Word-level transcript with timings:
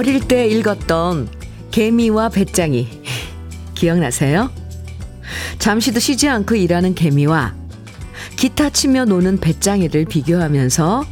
어릴 0.00 0.26
때 0.26 0.46
읽었던 0.48 1.28
개미와 1.72 2.30
배짱이 2.30 3.02
기억나세요? 3.74 4.50
잠시도 5.58 6.00
쉬지 6.00 6.26
않고 6.26 6.54
일하는 6.54 6.94
개미와 6.94 7.54
기타 8.34 8.70
치며 8.70 9.04
노는 9.04 9.40
배짱이를 9.40 10.06
비교하면서 10.06 11.04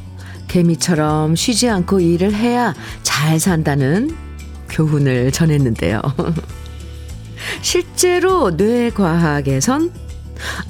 개미처럼 0.49 1.37
쉬지 1.37 1.69
않고 1.69 2.01
일을 2.01 2.33
해야 2.33 2.75
잘 3.03 3.39
산다는 3.39 4.17
교훈을 4.71 5.33
전했는데요. 5.33 6.01
실제로 7.61 8.53
뇌과학에선 8.53 9.93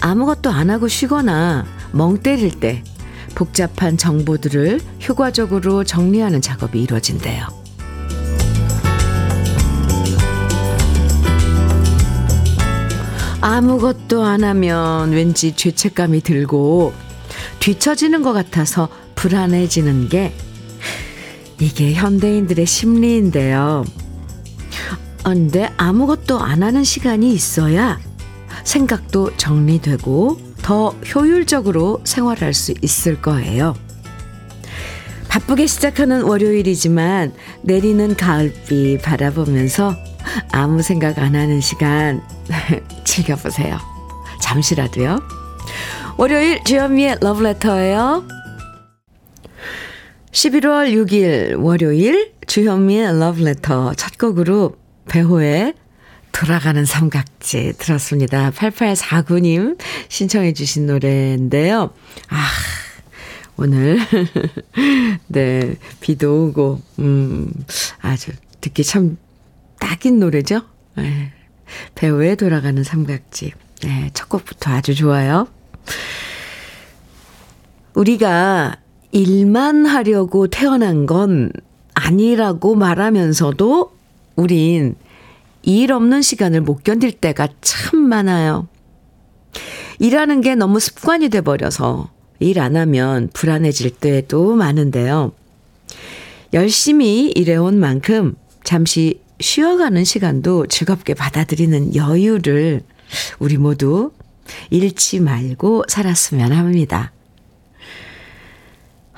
아무것도 0.00 0.50
안 0.50 0.70
하고 0.70 0.88
쉬거나 0.88 1.66
멍 1.92 2.18
때릴 2.18 2.58
때 2.58 2.82
복잡한 3.36 3.96
정보들을 3.96 4.80
효과적으로 5.08 5.84
정리하는 5.84 6.40
작업이 6.40 6.82
이루어진대요. 6.82 7.57
아무것도 13.40 14.24
안 14.24 14.42
하면 14.42 15.12
왠지 15.12 15.54
죄책감이 15.54 16.22
들고 16.22 16.92
뒤처지는 17.60 18.22
것 18.22 18.32
같아서 18.32 18.88
불안해지는 19.14 20.08
게 20.08 20.32
이게 21.60 21.92
현대인들의 21.94 22.66
심리인데요. 22.66 23.84
근데 25.22 25.70
아무것도 25.76 26.40
안 26.40 26.62
하는 26.62 26.84
시간이 26.84 27.32
있어야 27.32 27.98
생각도 28.64 29.36
정리되고 29.36 30.40
더 30.62 30.90
효율적으로 31.14 32.00
생활할 32.04 32.54
수 32.54 32.74
있을 32.82 33.20
거예요. 33.20 33.74
바쁘게 35.28 35.66
시작하는 35.66 36.22
월요일이지만 36.22 37.34
내리는 37.62 38.16
가을비 38.16 38.98
바라보면서 38.98 39.94
아무 40.52 40.82
생각 40.82 41.18
안 41.18 41.34
하는 41.34 41.60
시간 41.60 42.22
즐겨보세요. 43.08 43.78
잠시라도요. 44.40 45.18
월요일 46.18 46.62
주현미의 46.62 47.18
러브레터예요. 47.20 48.26
11월 50.30 50.92
6일 50.92 51.60
월요일 51.62 52.34
주현미의 52.46 53.18
러브레터 53.18 53.94
첫 53.94 54.18
곡으로 54.18 54.76
배호의 55.08 55.74
돌아가는 56.32 56.84
삼각지 56.84 57.74
들었습니다. 57.78 58.50
8849님 58.50 59.78
신청해 60.08 60.52
주신 60.52 60.86
노래인데요. 60.86 61.94
아, 62.28 62.46
오늘 63.56 63.98
네, 65.28 65.76
비도 66.00 66.48
오고 66.48 66.80
음, 66.98 67.50
아주 68.00 68.32
듣기 68.60 68.84
참 68.84 69.16
딱인 69.80 70.20
노래죠. 70.20 70.60
네. 70.96 71.32
배우의 71.94 72.36
돌아가는 72.36 72.82
삼각지. 72.82 73.52
네, 73.82 74.10
첫 74.14 74.28
곡부터 74.28 74.72
아주 74.72 74.94
좋아요. 74.94 75.48
우리가 77.94 78.76
일만 79.12 79.86
하려고 79.86 80.46
태어난 80.46 81.06
건 81.06 81.50
아니라고 81.94 82.74
말하면서도 82.74 83.92
우린 84.36 84.94
일 85.62 85.92
없는 85.92 86.22
시간을 86.22 86.60
못 86.60 86.84
견딜 86.84 87.12
때가 87.12 87.48
참 87.60 88.00
많아요. 88.00 88.68
일하는 89.98 90.40
게 90.40 90.54
너무 90.54 90.78
습관이 90.78 91.28
돼버려서 91.28 92.10
일 92.38 92.60
안 92.60 92.76
하면 92.76 93.30
불안해질 93.32 93.90
때도 93.90 94.54
많은데요. 94.54 95.32
열심히 96.52 97.30
일해온 97.30 97.80
만큼 97.80 98.36
잠시 98.62 99.20
쉬어가는 99.40 100.04
시간도 100.04 100.66
즐겁게 100.66 101.14
받아들이는 101.14 101.94
여유를 101.94 102.82
우리 103.38 103.56
모두 103.56 104.12
잃지 104.70 105.20
말고 105.20 105.84
살았으면 105.88 106.52
합니다. 106.52 107.12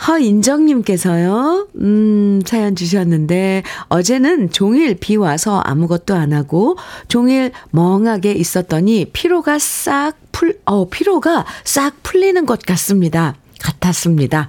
허인정님께서요, 0.06 1.68
음, 1.76 2.40
사연 2.46 2.74
주셨는데, 2.74 3.62
어제는 3.88 4.50
종일 4.50 4.94
비 4.94 5.16
와서 5.16 5.60
아무것도 5.60 6.14
안 6.14 6.32
하고, 6.32 6.76
종일 7.08 7.52
멍하게 7.70 8.32
있었더니, 8.32 9.10
피로가 9.12 9.58
싹 9.58 10.14
풀, 10.32 10.58
어, 10.64 10.88
피로가 10.88 11.44
싹 11.64 12.02
풀리는 12.02 12.46
것 12.46 12.62
같습니다. 12.62 13.36
같았습니다. 13.60 14.48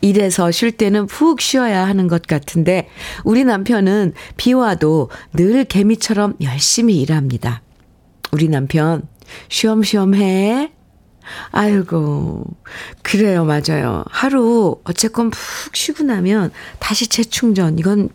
일에서 0.00 0.50
쉴 0.50 0.72
때는 0.72 1.06
푹 1.06 1.40
쉬어야 1.40 1.86
하는 1.86 2.08
것 2.08 2.22
같은데, 2.22 2.88
우리 3.24 3.44
남편은 3.44 4.14
비 4.36 4.52
와도 4.52 5.10
늘 5.32 5.64
개미처럼 5.64 6.34
열심히 6.40 7.00
일합니다. 7.00 7.62
우리 8.32 8.48
남편, 8.48 9.02
쉬엄쉬엄 9.48 10.14
해. 10.14 10.72
아이고, 11.50 12.44
그래요, 13.02 13.44
맞아요. 13.44 14.04
하루 14.10 14.80
어쨌건 14.84 15.30
푹 15.30 15.76
쉬고 15.76 16.04
나면 16.04 16.50
다시 16.78 17.06
재충전, 17.06 17.78
이건 17.78 18.08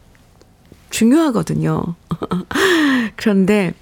중요하거든요. 0.89 1.95
그런데, 3.15 3.73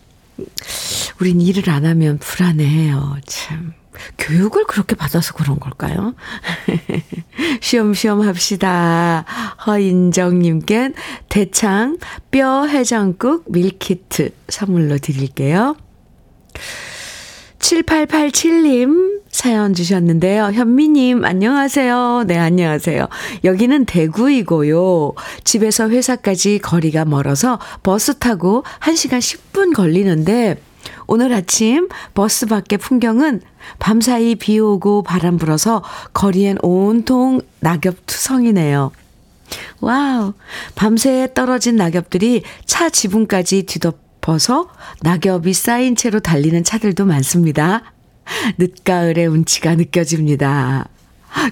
우린 1.19 1.39
일을 1.39 1.69
안 1.69 1.85
하면 1.85 2.17
불안해해요, 2.17 3.17
참. 3.25 3.73
교육을 4.17 4.65
그렇게 4.65 4.95
받아서 4.95 5.33
그런 5.33 5.59
걸까요? 5.59 6.13
쉬엄쉬엄 7.61 8.21
합시다. 8.21 9.25
허인정님께 9.65 10.93
대창 11.29 11.97
뼈 12.31 12.65
해장국 12.65 13.45
밀키트 13.47 14.31
선물로 14.49 14.97
드릴게요. 14.97 15.75
7887님 17.59 19.21
사연 19.31 19.73
주셨는데요. 19.73 20.51
현미님, 20.51 21.23
안녕하세요. 21.23 22.25
네, 22.27 22.37
안녕하세요. 22.37 23.07
여기는 23.43 23.85
대구이고요. 23.85 25.13
집에서 25.43 25.89
회사까지 25.89 26.59
거리가 26.59 27.05
멀어서 27.05 27.59
버스 27.81 28.17
타고 28.17 28.63
1시간 28.81 29.19
10분 29.19 29.73
걸리는데, 29.73 30.57
오늘 31.07 31.33
아침 31.33 31.89
버스 32.13 32.45
밖의 32.45 32.77
풍경은 32.79 33.41
밤사이 33.79 34.35
비 34.35 34.59
오고 34.59 35.03
바람 35.03 35.37
불어서 35.37 35.83
거리엔 36.13 36.57
온통 36.61 37.41
낙엽 37.59 38.05
투성이네요. 38.05 38.91
와우. 39.81 40.33
밤새 40.75 41.27
떨어진 41.33 41.75
낙엽들이 41.75 42.43
차 42.65 42.89
지붕까지 42.89 43.63
뒤덮어서 43.63 44.69
낙엽이 45.01 45.53
쌓인 45.53 45.95
채로 45.95 46.19
달리는 46.19 46.63
차들도 46.63 47.05
많습니다. 47.05 47.93
늦가을의 48.57 49.27
운치가 49.27 49.75
느껴집니다. 49.75 50.87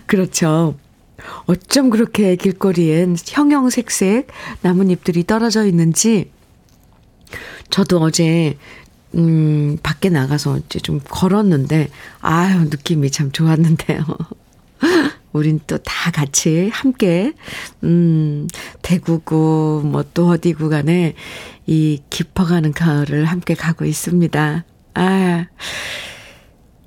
그렇죠. 0.05 0.75
어쩜 1.45 1.89
그렇게 1.89 2.35
길거리엔 2.35 3.17
형형색색 3.27 4.27
나뭇잎들이 4.61 5.25
떨어져 5.25 5.65
있는지 5.65 6.31
저도 7.69 7.99
어제 7.99 8.57
음, 9.15 9.77
밖에 9.81 10.09
나가서 10.09 10.57
이제 10.59 10.79
좀 10.79 10.99
걸었는데, 11.07 11.89
아유, 12.21 12.59
느낌이 12.69 13.09
참 13.11 13.31
좋았는데요. 13.31 14.05
우린 15.33 15.59
또 15.67 15.77
다 15.77 16.11
같이 16.11 16.69
함께, 16.71 17.33
음, 17.83 18.47
대구구, 18.81 19.81
뭐또 19.85 20.29
어디구 20.29 20.69
간에 20.69 21.13
이 21.67 22.01
깊어가는 22.09 22.73
가을을 22.73 23.25
함께 23.25 23.53
가고 23.53 23.85
있습니다. 23.85 24.65
아, 24.95 25.45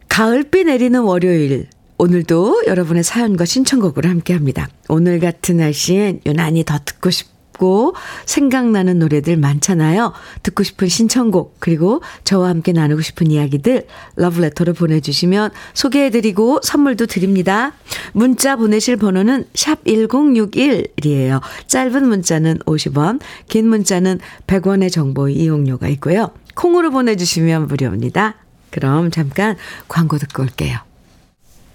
가을비 0.08 0.64
내리는 0.64 1.00
월요일. 1.00 1.68
오늘도 1.98 2.64
여러분의 2.66 3.04
사연과 3.04 3.44
신청곡을 3.44 4.06
함께 4.06 4.32
합니다. 4.32 4.68
오늘 4.88 5.20
같은 5.20 5.58
날씨엔 5.58 6.22
유난히 6.26 6.64
더 6.64 6.78
듣고 6.84 7.10
싶 7.10 7.28
고 7.62 7.94
생각나는 8.26 8.98
노래들 8.98 9.36
많잖아요. 9.36 10.12
듣고 10.42 10.64
싶은 10.64 10.88
신청곡, 10.88 11.60
그리고 11.60 12.02
저와 12.24 12.48
함께 12.48 12.72
나누고 12.72 13.02
싶은 13.02 13.30
이야기들 13.30 13.86
러브레터로 14.16 14.72
보내주시면 14.72 15.52
소개해드리고 15.72 16.58
선물도 16.64 17.06
드립니다. 17.06 17.72
문자 18.14 18.56
보내실 18.56 18.96
번호는 18.96 19.44
샵 19.54 19.84
1061이에요. 19.84 21.40
짧은 21.68 22.08
문자는 22.08 22.58
50원, 22.66 23.20
긴 23.48 23.68
문자는 23.68 24.18
100원의 24.48 24.90
정보 24.90 25.28
이용료가 25.28 25.86
있고요. 25.90 26.32
콩으로 26.56 26.90
보내주시면 26.90 27.68
무료입니다. 27.68 28.34
그럼 28.70 29.12
잠깐 29.12 29.56
광고 29.86 30.18
듣고 30.18 30.42
올게요. 30.42 30.78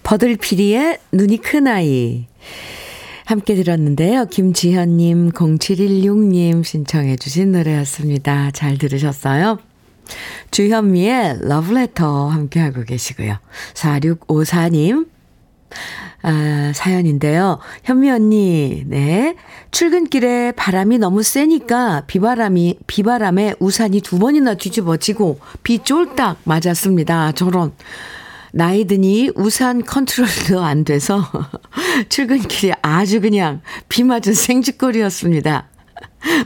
버들피리의 0.02 0.98
눈이 1.12 1.38
큰 1.38 1.66
아이. 1.66 2.26
함께 3.28 3.54
들었는데요. 3.56 4.24
김지현님, 4.24 5.32
0716님 5.32 6.64
신청해 6.64 7.16
주신 7.16 7.52
노래였습니다. 7.52 8.50
잘 8.52 8.78
들으셨어요? 8.78 9.58
주현미의 10.50 11.40
러브레터 11.42 12.28
함께하고 12.28 12.84
계시고요. 12.84 13.36
4654님, 13.74 15.08
아, 16.22 16.72
사연인데요. 16.74 17.58
현미 17.84 18.10
언니, 18.10 18.84
네. 18.86 19.36
출근길에 19.72 20.52
바람이 20.52 20.96
너무 20.96 21.22
세니까 21.22 22.04
비바람이, 22.06 22.78
비바람에 22.86 23.56
우산이 23.58 24.00
두 24.00 24.18
번이나 24.18 24.54
뒤집어지고 24.54 25.38
비 25.62 25.80
쫄딱 25.80 26.38
맞았습니다. 26.44 27.32
저런. 27.32 27.74
나이 28.52 28.84
드니 28.86 29.30
우산 29.34 29.84
컨트롤도 29.84 30.60
안 30.60 30.84
돼서 30.84 31.22
출근길이 32.08 32.72
아주 32.82 33.20
그냥 33.20 33.60
비 33.88 34.04
맞은 34.04 34.34
생쥐꼴이었습니다. 34.34 35.68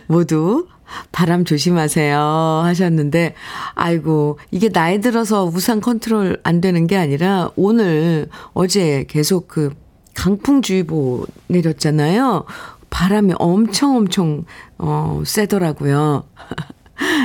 모두 0.07 0.67
바람 1.11 1.45
조심하세요 1.45 2.63
하셨는데 2.65 3.35
아이고 3.75 4.39
이게 4.51 4.69
나이 4.69 5.01
들어서 5.01 5.45
우산 5.45 5.81
컨트롤 5.81 6.41
안 6.43 6.61
되는 6.61 6.87
게 6.87 6.97
아니라 6.97 7.51
오늘 7.57 8.29
어제 8.53 9.07
계속 9.09 9.49
그 9.49 9.75
강풍주의보 10.15 11.27
내렸잖아요. 11.49 12.45
바람이 12.91 13.33
엄청 13.39 13.97
엄청 13.97 14.45
어 14.77 15.23
세더라고요. 15.25 16.25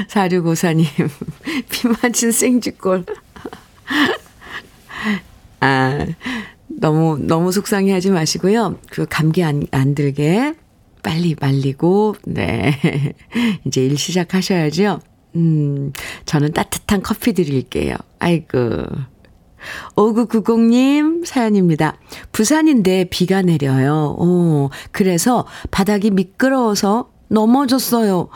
4654님 0.10 0.86
비 1.70 1.88
맞은 1.88 2.32
생쥐꼴 2.32 3.06
아 5.60 6.06
너무 6.68 7.18
너무 7.20 7.52
속상해 7.52 7.92
하지 7.92 8.12
마시고요. 8.12 8.80
그 8.90 9.06
감기 9.10 9.44
안, 9.44 9.64
안 9.72 9.96
들게 9.96 10.54
빨리 11.08 11.36
말리고, 11.40 12.16
네. 12.26 12.78
이제 13.66 13.86
일 13.86 13.98
시작하셔야죠. 13.98 15.00
음, 15.36 15.94
저는 16.26 16.52
따뜻한 16.52 17.02
커피 17.02 17.34
드릴게요. 17.34 17.96
아이고. 18.20 18.58
5990님 19.96 21.26
사연입니다. 21.26 21.98
부산인데 22.32 23.06
비가 23.06 23.42
내려요. 23.42 24.16
오, 24.20 24.70
그래서 24.92 25.46
바닥이 25.72 26.12
미끄러워서 26.12 27.10
넘어졌어요. 27.30 28.28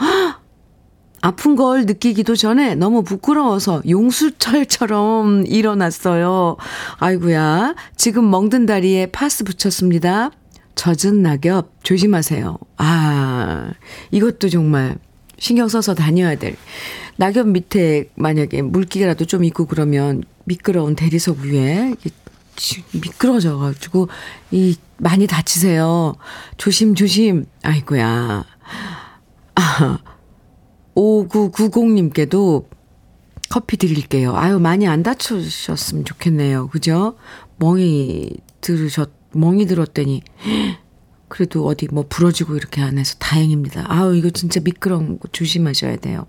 아픈 1.22 1.56
걸 1.56 1.86
느끼기도 1.86 2.36
전에 2.36 2.76
너무 2.76 3.04
부끄러워서 3.04 3.82
용수철처럼 3.88 5.46
일어났어요. 5.46 6.58
아이구야 6.98 7.76
지금 7.96 8.30
멍든 8.30 8.66
다리에 8.66 9.06
파스 9.08 9.44
붙였습니다. 9.44 10.32
젖은 10.76 11.22
낙엽 11.22 11.84
조심하세요. 11.84 12.58
아, 12.78 13.72
이것도 14.10 14.50
정말 14.50 14.98
신경 15.38 15.68
써서 15.68 15.94
다녀야 15.94 16.36
될. 16.36 16.56
낙엽 17.18 17.48
밑에 17.48 18.10
만약에 18.16 18.64
물기라도 18.64 19.26
좀 19.26 19.44
있고 19.44 19.66
그러면 19.66 20.24
미끄러운 20.46 20.96
대리석 20.96 21.40
위에 21.40 21.94
미끄러져가지고 22.94 24.08
이 24.52 24.76
많이 24.98 25.28
다치세요. 25.28 26.16
조심 26.58 26.96
조심. 26.96 27.46
아이고야. 27.64 28.46
아, 29.56 29.98
5990님께도 30.96 32.66
커피 33.50 33.78
드릴게요. 33.78 34.36
아유 34.36 34.60
많이 34.60 34.88
안 34.88 35.04
다치셨으면 35.04 36.06
좋겠네요. 36.06 36.70
그죠? 36.70 37.16
멍이 37.58 38.30
들으셨 38.62 39.12
멍이 39.34 39.66
들었더니 39.66 40.22
그래도 41.28 41.66
어디 41.66 41.88
뭐 41.92 42.06
부러지고 42.08 42.56
이렇게 42.56 42.82
안 42.82 42.98
해서 42.98 43.16
다행입니다. 43.20 43.86
아우 43.88 44.16
이거 44.16 44.30
진짜 44.30 44.60
미끄러운 44.62 45.20
거 45.20 45.28
조심하셔야 45.30 45.98
돼요. 45.98 46.26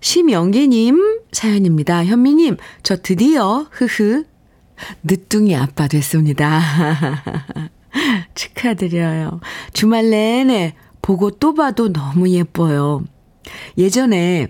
심영기님 0.00 1.20
사연입니다. 1.32 2.04
현미님 2.04 2.56
저 2.82 2.96
드디어 2.96 3.66
흐흐 3.70 4.24
늦둥이 5.02 5.56
아빠 5.56 5.88
됐습니다. 5.88 6.60
축하드려요. 8.34 9.40
주말 9.72 10.10
내내 10.10 10.74
보고 11.02 11.30
또 11.30 11.54
봐도 11.54 11.92
너무 11.92 12.28
예뻐요. 12.28 13.04
예전에 13.76 14.48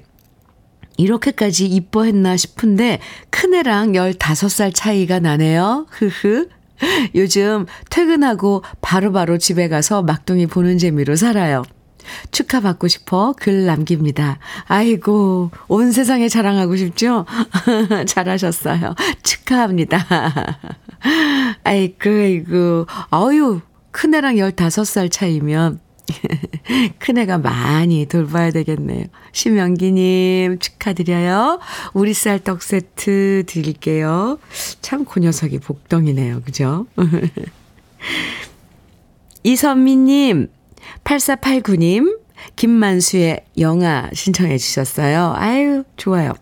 이렇게까지 0.96 1.66
이뻐했나 1.66 2.36
싶은데 2.36 2.98
큰애랑 3.30 3.92
15살 3.92 4.74
차이가 4.74 5.20
나네요. 5.20 5.86
흐흐. 5.90 6.48
요즘 7.14 7.66
퇴근하고 7.90 8.62
바로바로 8.80 9.12
바로 9.12 9.38
집에 9.38 9.68
가서 9.68 10.02
막둥이 10.02 10.46
보는 10.46 10.78
재미로 10.78 11.16
살아요. 11.16 11.62
축하받고 12.30 12.88
싶어 12.88 13.34
글 13.36 13.66
남깁니다. 13.66 14.38
아이고, 14.66 15.50
온 15.68 15.92
세상에 15.92 16.28
자랑하고 16.28 16.76
싶죠? 16.76 17.26
잘하셨어요. 18.06 18.94
축하합니다. 19.22 20.06
아이고, 21.64 22.10
아이고, 22.10 22.86
어유, 23.12 23.60
큰애랑 23.90 24.36
15살 24.36 25.10
차이면 25.10 25.80
큰애가 26.98 27.38
많이 27.38 28.06
돌봐야 28.06 28.50
되겠네요. 28.50 29.04
심영기님 29.32 30.58
축하드려요. 30.58 31.60
우리 31.94 32.14
쌀떡 32.14 32.62
세트 32.62 33.44
드릴게요. 33.46 34.38
참 34.80 35.04
그 35.04 35.20
녀석이 35.20 35.58
복덩이네요. 35.60 36.42
그죠? 36.42 36.86
이선미님, 39.44 40.48
8489님, 41.04 42.18
김만수의 42.56 43.44
영화 43.58 44.08
신청해 44.12 44.58
주셨어요. 44.58 45.34
아유, 45.36 45.84
좋아요. 45.96 46.32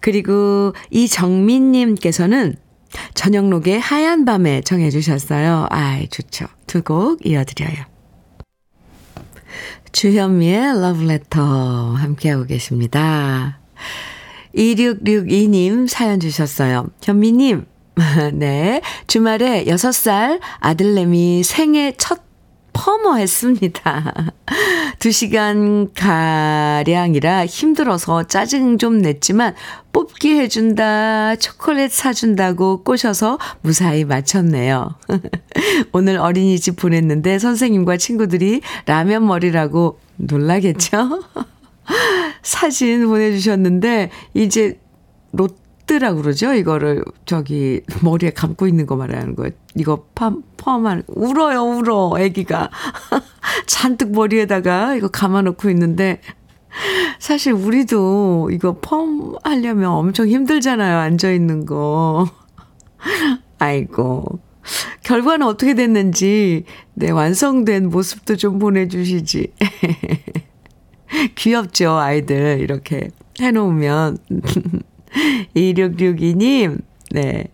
그리고 0.00 0.74
이정민님께서는 0.90 2.56
저녁록의 3.14 3.80
하얀 3.80 4.24
밤에 4.24 4.60
정해 4.60 4.90
주셨어요. 4.90 5.66
아이, 5.70 6.08
좋죠. 6.08 6.46
두 6.66 6.82
곡 6.82 7.24
이어드려요. 7.26 7.91
주현미의 9.92 10.80
러브레터 10.80 11.94
함께하고 11.94 12.44
계십니다. 12.46 13.58
2662님 14.54 15.86
사연 15.88 16.20
주셨어요. 16.20 16.88
현미님, 17.02 17.66
네. 18.34 18.80
주말에 19.06 19.64
6살 19.66 20.40
아들내미 20.60 21.42
생애 21.42 21.92
첫 21.96 22.20
퍼머 22.72 23.16
했습니다. 23.16 24.32
2시간 24.98 25.90
가량이라 25.94 27.46
힘들어서 27.46 28.24
짜증 28.24 28.78
좀 28.78 28.98
냈지만 28.98 29.54
뽑기 29.92 30.38
해준다, 30.38 31.36
초콜릿 31.36 31.92
사준다고 31.92 32.82
꼬셔서 32.82 33.38
무사히 33.60 34.04
마쳤네요. 34.04 34.94
오늘 35.92 36.16
어린이집 36.16 36.76
보냈는데 36.76 37.38
선생님과 37.38 37.98
친구들이 37.98 38.62
라면 38.86 39.26
머리라고 39.26 39.98
놀라겠죠? 40.16 41.22
사진 42.42 43.06
보내주셨는데, 43.06 44.10
이제 44.34 44.78
롯 45.32 45.56
뜨라고 45.86 46.22
그러죠? 46.22 46.54
이거를 46.54 47.04
저기 47.26 47.82
머리에 48.02 48.30
감고 48.30 48.66
있는 48.66 48.86
거 48.86 48.96
말하는 48.96 49.34
거예요. 49.34 49.52
이거 49.76 50.06
펌, 50.14 50.42
펌한 50.56 51.04
울어요, 51.08 51.62
울어. 51.62 52.12
아기가 52.16 52.70
잔뜩 53.66 54.12
머리에다가 54.12 54.94
이거 54.94 55.08
감아 55.08 55.42
놓고 55.42 55.70
있는데 55.70 56.20
사실 57.18 57.52
우리도 57.52 58.50
이거 58.52 58.78
펌 58.80 59.36
하려면 59.44 59.90
엄청 59.90 60.28
힘들잖아요. 60.28 60.98
앉아 60.98 61.30
있는 61.30 61.66
거. 61.66 62.28
아이고. 63.58 64.40
결과는 65.02 65.46
어떻게 65.46 65.74
됐는지, 65.74 66.64
네, 66.94 67.10
완성된 67.10 67.90
모습도 67.90 68.36
좀 68.36 68.58
보내주시지. 68.60 69.52
귀엽죠, 71.34 71.96
아이들. 71.96 72.60
이렇게 72.60 73.10
해놓으면. 73.40 74.18
2662님, 75.56 76.80
네. 77.12 77.44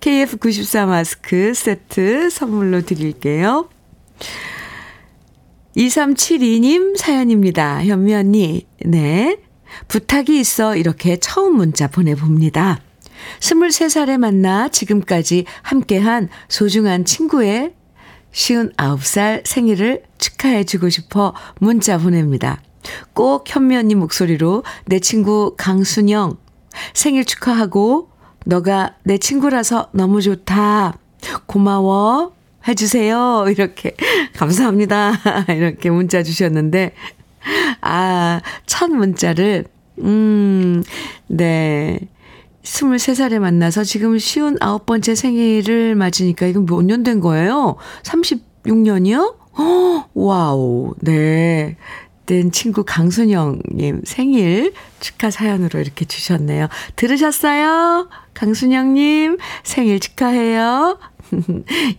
KF94 0.00 0.86
마스크 0.86 1.52
세트 1.52 2.30
선물로 2.30 2.82
드릴게요. 2.82 3.68
2372님 5.76 6.96
사연입니다. 6.96 7.84
현미 7.84 8.14
언니, 8.14 8.66
네. 8.84 9.38
부탁이 9.88 10.38
있어 10.38 10.76
이렇게 10.76 11.16
처음 11.16 11.56
문자 11.56 11.88
보내봅니다. 11.88 12.80
23살에 13.40 14.18
만나 14.18 14.68
지금까지 14.68 15.44
함께한 15.62 16.28
소중한 16.48 17.04
친구의 17.04 17.74
59살 18.32 19.44
생일을 19.44 20.04
축하해주고 20.18 20.90
싶어 20.90 21.34
문자 21.58 21.98
보냅니다. 21.98 22.62
꼭 23.14 23.44
현미 23.48 23.76
언니 23.76 23.96
목소리로 23.96 24.62
내 24.86 25.00
친구 25.00 25.54
강순영 25.56 26.38
생일 26.94 27.24
축하하고 27.24 28.07
너가 28.52 28.94
내 29.04 29.18
친구라서 29.18 29.88
너무 29.92 30.22
좋다. 30.22 30.94
고마워. 31.44 32.32
해주세요. 32.66 33.44
이렇게. 33.50 33.94
감사합니다. 34.36 35.12
이렇게 35.54 35.90
문자 35.90 36.22
주셨는데, 36.22 36.94
아, 37.82 38.40
첫 38.64 38.90
문자를, 38.90 39.66
음, 40.00 40.82
네. 41.26 41.98
23살에 42.62 43.38
만나서 43.38 43.84
지금 43.84 44.18
쉬운 44.18 44.56
아홉 44.60 44.86
번째 44.86 45.14
생일을 45.14 45.94
맞으니까 45.94 46.46
이건 46.46 46.64
몇 46.66 46.82
년 46.82 47.02
된 47.02 47.20
거예요? 47.20 47.76
36년이요? 48.02 49.34
어, 49.58 50.04
와우, 50.14 50.94
네. 51.00 51.76
된 52.28 52.52
친구 52.52 52.84
강순영님 52.84 54.02
생일 54.04 54.74
축하 55.00 55.30
사연으로 55.30 55.80
이렇게 55.80 56.04
주셨네요. 56.04 56.68
들으셨어요? 56.94 58.10
강순영님 58.34 59.38
생일 59.64 59.98
축하해요. 59.98 60.98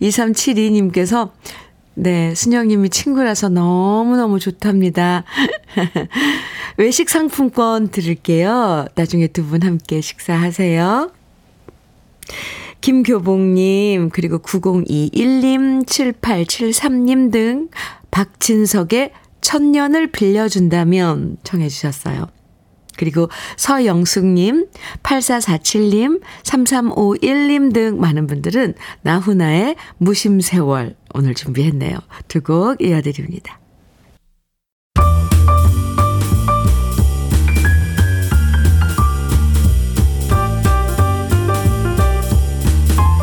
2372님께서 0.00 1.30
네, 1.94 2.32
순영님이 2.36 2.90
친구라서 2.90 3.48
너무너무 3.48 4.38
좋답니다. 4.38 5.24
외식 6.78 7.10
상품권 7.10 7.88
드릴게요. 7.88 8.86
나중에 8.94 9.26
두 9.26 9.44
분 9.44 9.62
함께 9.64 10.00
식사하세요. 10.00 11.10
김교봉님, 12.80 14.10
그리고 14.10 14.38
9021님, 14.38 15.84
7873님 15.84 17.32
등 17.32 17.68
박진석의 18.12 19.12
천년을 19.40 20.08
빌려준다면 20.08 21.38
청해 21.44 21.68
주셨어요. 21.68 22.26
그리고 22.96 23.30
서영숙님, 23.56 24.66
8447님, 25.02 26.20
3351님 26.42 27.72
등 27.72 27.98
많은 27.98 28.26
분들은 28.26 28.74
나훈아의 29.02 29.76
무심세월 29.98 30.96
오늘 31.14 31.34
준비했네요. 31.34 31.96
두 32.28 32.42
곡 32.42 32.82
이어드립니다. 32.82 33.58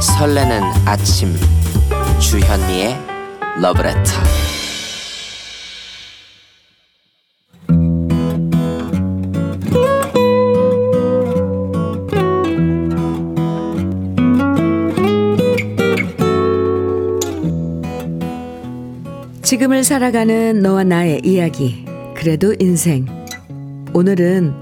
설레는 0.01 0.62
아침 0.86 1.36
주현미의 2.19 2.97
러브레터 3.62 4.57
지금을 19.58 19.84
살아가는 19.84 20.62
너와 20.62 20.84
나의 20.84 21.22
이야기 21.24 21.84
그래도 22.16 22.54
인생 22.60 23.08
오늘은 23.92 24.54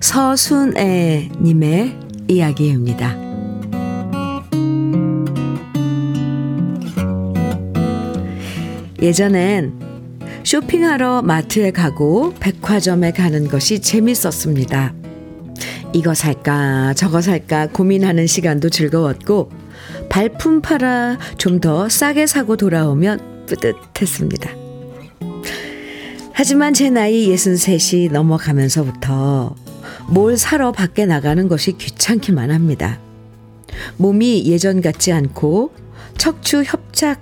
서순애 0.00 1.30
님의 1.40 1.98
이야기입니다. 2.28 3.16
예전엔 9.00 9.72
쇼핑하러 10.44 11.22
마트에 11.22 11.70
가고 11.70 12.34
백화점에 12.38 13.12
가는 13.12 13.48
것이 13.48 13.80
재밌었습니다. 13.80 14.92
이거 15.94 16.12
살까 16.12 16.92
저거 16.92 17.22
살까 17.22 17.68
고민하는 17.68 18.26
시간도 18.26 18.68
즐거웠고 18.68 19.50
발품 20.10 20.60
팔아 20.60 21.16
좀 21.38 21.58
더 21.58 21.88
싸게 21.88 22.26
사고 22.26 22.58
돌아오면 22.58 23.31
뿌듯했습니다. 23.46 24.50
하지만 26.32 26.74
제 26.74 26.90
나이 26.90 27.28
63이 27.28 28.10
넘어가면서부터 28.10 29.54
뭘 30.08 30.36
사러 30.36 30.72
밖에 30.72 31.06
나가는 31.06 31.46
것이 31.48 31.72
귀찮기만 31.72 32.50
합니다. 32.50 33.00
몸이 33.96 34.44
예전 34.46 34.80
같지 34.80 35.12
않고 35.12 35.72
척추 36.18 36.62
협착 36.62 37.20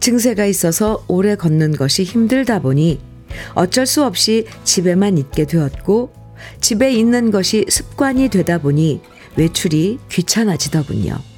증세가 0.00 0.46
있어서 0.46 1.04
오래 1.08 1.34
걷는 1.34 1.72
것이 1.72 2.04
힘들다 2.04 2.60
보니 2.60 3.00
어쩔 3.54 3.86
수 3.86 4.04
없이 4.04 4.46
집에만 4.64 5.18
있게 5.18 5.44
되었고 5.44 6.12
집에 6.60 6.92
있는 6.92 7.30
것이 7.30 7.66
습관이 7.68 8.28
되다 8.28 8.58
보니 8.58 9.00
외출이 9.36 9.98
귀찮아지더군요. 10.10 11.29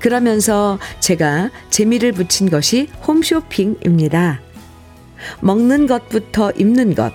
그러면서 0.00 0.78
제가 1.00 1.50
재미를 1.70 2.12
붙인 2.12 2.50
것이 2.50 2.88
홈쇼핑입니다. 3.06 4.40
먹는 5.40 5.86
것부터 5.86 6.52
입는 6.52 6.94
것, 6.94 7.12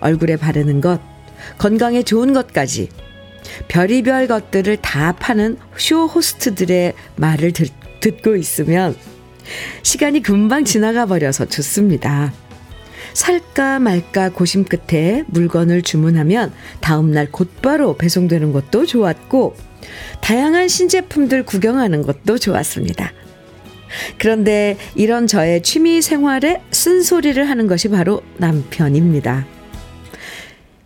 얼굴에 0.00 0.36
바르는 0.36 0.80
것, 0.80 1.00
건강에 1.58 2.02
좋은 2.02 2.32
것까지 2.32 2.88
별의별 3.68 4.28
것들을 4.28 4.76
다 4.78 5.12
파는 5.12 5.58
쇼 5.76 6.06
호스트들의 6.06 6.94
말을 7.16 7.52
듣, 7.52 7.72
듣고 8.00 8.36
있으면 8.36 8.96
시간이 9.82 10.22
금방 10.22 10.64
지나가 10.64 11.06
버려서 11.06 11.46
좋습니다. 11.46 12.32
살까 13.14 13.78
말까 13.78 14.30
고심 14.30 14.64
끝에 14.64 15.24
물건을 15.28 15.82
주문하면 15.82 16.52
다음날 16.80 17.30
곧바로 17.30 17.96
배송되는 17.96 18.52
것도 18.52 18.86
좋았고, 18.86 19.54
다양한 20.20 20.68
신제품들 20.68 21.44
구경하는 21.44 22.02
것도 22.02 22.38
좋았습니다. 22.38 23.12
그런데 24.18 24.76
이런 24.94 25.26
저의 25.26 25.62
취미 25.62 26.00
생활에 26.00 26.62
쓴소리를 26.70 27.48
하는 27.48 27.66
것이 27.66 27.88
바로 27.88 28.22
남편입니다. 28.38 29.46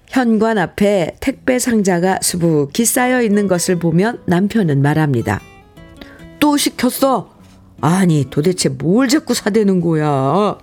현관 0.09 0.59
앞에 0.59 1.17
택배 1.21 1.59
상자가 1.59 2.19
수북히 2.23 2.85
쌓여 2.85 3.23
있는 3.23 3.49
것을 3.49 3.79
보면 3.79 4.23
남편은 4.25 4.81
말합니다. 4.81 5.41
또 6.41 6.57
시켰어? 6.57 7.35
아니, 7.81 8.27
도대체 8.31 8.71
뭘 8.71 9.09
자꾸 9.09 9.35
사대는 9.35 9.81
거야? 9.81 10.59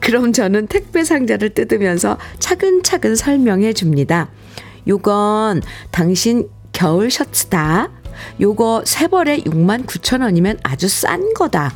그럼 0.00 0.32
저는 0.32 0.66
택배 0.66 1.04
상자를 1.04 1.50
뜯으면서 1.50 2.18
차근차근 2.38 3.16
설명해 3.16 3.72
줍니다. 3.72 4.30
요건 4.86 5.62
당신 5.90 6.48
겨울 6.72 7.10
셔츠다. 7.10 7.90
요거 8.40 8.82
세 8.86 9.08
벌에 9.08 9.38
6만 9.38 9.86
9천 9.86 10.22
원이면 10.22 10.58
아주 10.62 10.88
싼 10.88 11.34
거다. 11.34 11.74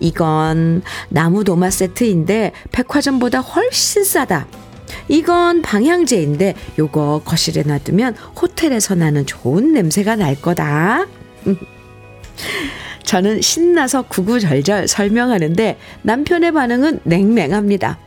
이건 0.00 0.82
나무 1.08 1.44
도마 1.44 1.70
세트인데 1.70 2.52
백화점보다 2.72 3.40
훨씬 3.40 4.04
싸다. 4.04 4.46
이건 5.08 5.62
방향제인데 5.62 6.54
요거 6.78 7.22
거실에 7.24 7.62
놔두면 7.62 8.14
호텔에서 8.40 8.94
나는 8.94 9.26
좋은 9.26 9.72
냄새가 9.72 10.16
날 10.16 10.40
거다. 10.40 11.06
저는 13.04 13.40
신나서 13.40 14.02
구구절절 14.02 14.88
설명하는데 14.88 15.78
남편의 16.02 16.52
반응은 16.52 17.00
냉랭합니다. 17.04 17.98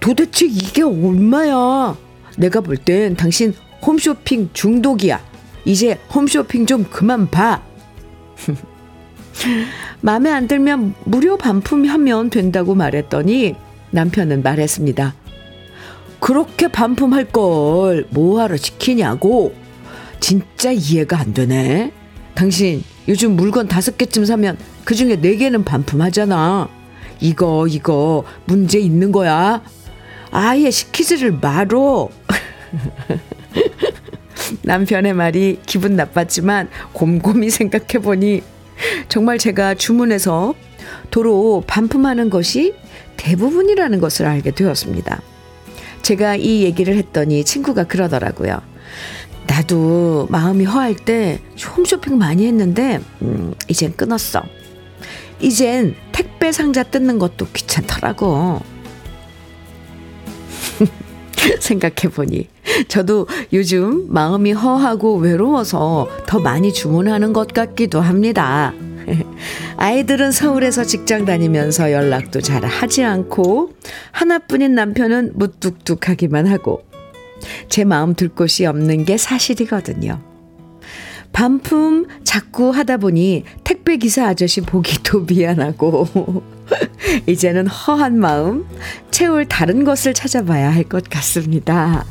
도대체 0.00 0.46
이게 0.46 0.82
얼마야? 0.82 1.96
내가 2.36 2.60
볼 2.60 2.76
땐 2.76 3.16
당신 3.16 3.54
홈쇼핑 3.86 4.50
중독이야. 4.52 5.20
이제 5.64 5.98
홈쇼핑 6.14 6.66
좀 6.66 6.84
그만 6.84 7.30
봐. 7.30 7.62
마음에 10.00 10.30
안 10.30 10.46
들면 10.46 10.94
무료 11.04 11.36
반품하면 11.36 12.30
된다고 12.30 12.74
말했더니 12.74 13.54
남편은 13.90 14.42
말했습니다. 14.42 15.14
그렇게 16.20 16.68
반품할 16.68 17.26
걸 17.26 18.06
뭐하러 18.10 18.56
시키냐고. 18.56 19.54
진짜 20.20 20.72
이해가 20.72 21.18
안 21.18 21.34
되네. 21.34 21.92
당신 22.34 22.82
요즘 23.08 23.36
물건 23.36 23.68
다섯 23.68 23.96
개쯤 23.96 24.24
사면 24.24 24.56
그 24.84 24.94
중에 24.94 25.20
네 25.20 25.36
개는 25.36 25.64
반품하잖아. 25.64 26.68
이거, 27.20 27.66
이거 27.68 28.24
문제 28.44 28.78
있는 28.78 29.12
거야. 29.12 29.62
아예 30.30 30.70
시키지를 30.70 31.38
말어. 31.40 32.08
남편의 34.62 35.14
말이 35.14 35.58
기분 35.64 35.96
나빴지만 35.96 36.68
곰곰이 36.92 37.50
생각해보니 37.50 38.42
정말 39.08 39.38
제가 39.38 39.74
주문해서 39.74 40.54
도로 41.10 41.62
반품하는 41.66 42.30
것이 42.30 42.74
대부분이라는 43.16 44.00
것을 44.00 44.26
알게 44.26 44.50
되었습니다. 44.50 45.22
제가 46.02 46.36
이 46.36 46.62
얘기를 46.62 46.96
했더니 46.96 47.44
친구가 47.44 47.84
그러더라고요. 47.84 48.60
나도 49.54 50.26
마음이 50.30 50.64
허할 50.64 50.96
때 50.96 51.38
홈쇼핑 51.76 52.18
많이 52.18 52.44
했는데, 52.44 53.00
음, 53.22 53.54
이젠 53.68 53.94
끊었어. 53.94 54.42
이젠 55.40 55.94
택배 56.10 56.50
상자 56.50 56.82
뜯는 56.82 57.20
것도 57.20 57.46
귀찮더라고. 57.52 58.60
생각해보니 61.60 62.48
저도 62.88 63.28
요즘 63.52 64.12
마음이 64.12 64.52
허하고 64.52 65.18
외로워서 65.18 66.08
더 66.26 66.40
많이 66.40 66.72
주문하는 66.72 67.32
것 67.32 67.48
같기도 67.48 68.00
합니다. 68.00 68.72
아이들은 69.76 70.32
서울에서 70.32 70.82
직장 70.82 71.24
다니면서 71.26 71.92
연락도 71.92 72.40
잘 72.40 72.64
하지 72.64 73.04
않고 73.04 73.70
하나뿐인 74.10 74.74
남편은 74.74 75.32
무뚝뚝하기만 75.34 76.46
하고 76.48 76.82
제 77.68 77.84
마음 77.84 78.14
들 78.14 78.28
곳이 78.28 78.66
없는 78.66 79.04
게 79.04 79.16
사실이거든요. 79.16 80.20
반품 81.32 82.06
자꾸 82.22 82.70
하다 82.70 82.98
보니 82.98 83.42
택배 83.64 83.96
기사 83.96 84.28
아저씨 84.28 84.60
보기도 84.60 85.20
미안하고 85.28 86.44
이제는 87.26 87.66
허한 87.66 88.18
마음 88.18 88.66
채울 89.10 89.46
다른 89.46 89.84
것을 89.84 90.14
찾아봐야 90.14 90.72
할 90.72 90.84
것 90.84 91.08
같습니다. 91.08 92.04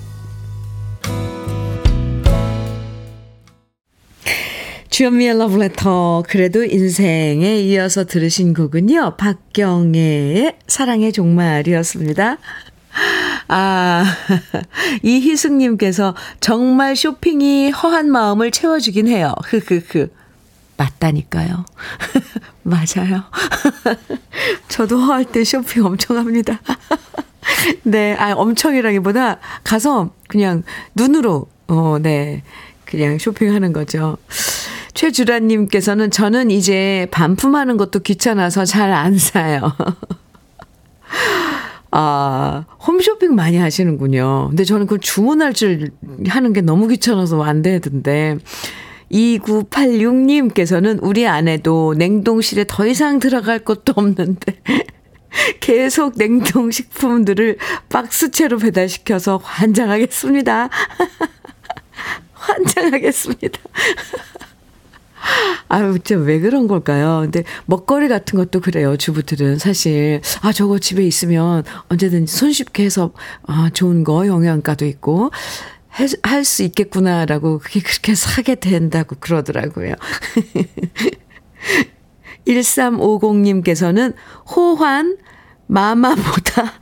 주현미의 4.90 5.40
러브레터 5.40 6.24
그래도 6.28 6.64
인생에 6.64 7.60
이어서 7.62 8.06
들으신 8.06 8.54
곡은요. 8.54 9.16
박경애의 9.18 10.58
사랑의 10.68 11.12
종말이었습니다. 11.12 12.38
아, 13.48 14.04
이희승님께서 15.04 16.16
정말 16.40 16.96
쇼핑이 16.96 17.72
허한 17.72 18.10
마음을 18.12 18.52
채워주긴 18.52 19.08
해요. 19.08 19.34
흐흐흐. 19.46 20.10
맞다니까요. 20.78 21.66
맞아요. 22.64 23.24
저도 24.70 24.98
허할 25.00 25.26
때 25.26 25.44
쇼핑 25.44 25.86
엄청 25.86 26.18
합니다. 26.18 26.60
네, 27.84 28.16
아, 28.18 28.34
엄청이라기보다 28.34 29.40
가서 29.64 30.12
그냥 30.28 30.64
눈으로, 30.96 31.48
어, 31.68 31.98
네. 32.02 32.44
그냥 32.86 33.18
쇼핑하는 33.18 33.74
거죠. 33.74 34.18
최주라님께서는 34.94 36.12
저는 36.12 36.52
이제 36.52 37.08
반품하는 37.12 37.78
것도 37.78 38.00
귀찮아서 38.00 38.66
잘 38.66 38.92
안 38.92 39.18
사요. 39.18 39.74
아, 41.96 42.66
홈쇼핑 42.88 43.36
많이 43.36 43.58
하시는군요. 43.58 44.48
근데 44.50 44.64
저는 44.64 44.88
그걸 44.88 44.98
주문할 45.00 45.54
줄 45.54 45.92
하는 46.28 46.52
게 46.52 46.62
너무 46.62 46.88
귀찮아서 46.88 47.44
안 47.44 47.62
되던데. 47.62 48.40
2986님께서는 49.12 50.98
우리 51.04 51.28
아내도 51.28 51.94
냉동실에 51.96 52.66
더 52.68 52.88
이상 52.88 53.20
들어갈 53.20 53.60
것도 53.60 53.94
없는데 53.96 54.60
계속 55.62 56.14
냉동식품들을 56.18 57.58
박스채로 57.90 58.58
배달시켜서 58.58 59.38
환장하겠습니다. 59.38 60.70
환장하겠습니다. 62.34 63.60
아유, 65.70 65.98
진짜 66.04 66.22
왜 66.24 66.40
그런 66.40 66.68
걸까요? 66.68 67.22
근데 67.24 67.44
먹거리 67.66 68.08
같은 68.08 68.38
것도 68.38 68.60
그래요, 68.60 68.98
주부들은. 68.98 69.58
사실, 69.60 70.22
아, 70.42 70.52
저거 70.52 70.80
집에 70.80 71.06
있으면 71.06 71.64
언제든지 71.90 72.36
손쉽게 72.36 72.84
해서, 72.84 73.12
아, 73.48 73.70
좋은 73.74 74.04
거, 74.04 74.28
영양가도 74.28 74.86
있고, 74.86 75.32
할 75.90 76.44
수 76.44 76.64
있겠구나라고, 76.64 77.60
그게 77.60 77.80
그렇게 77.82 78.16
사게 78.16 78.56
된다고 78.56 79.16
그러더라고요. 79.20 79.94
1350님께서는 82.48 84.14
호환, 84.56 85.18
마마보다 85.68 86.74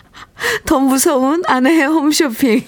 더 0.64 0.78
무서운 0.78 1.42
아내의 1.46 1.86
홈쇼핑. 1.86 2.62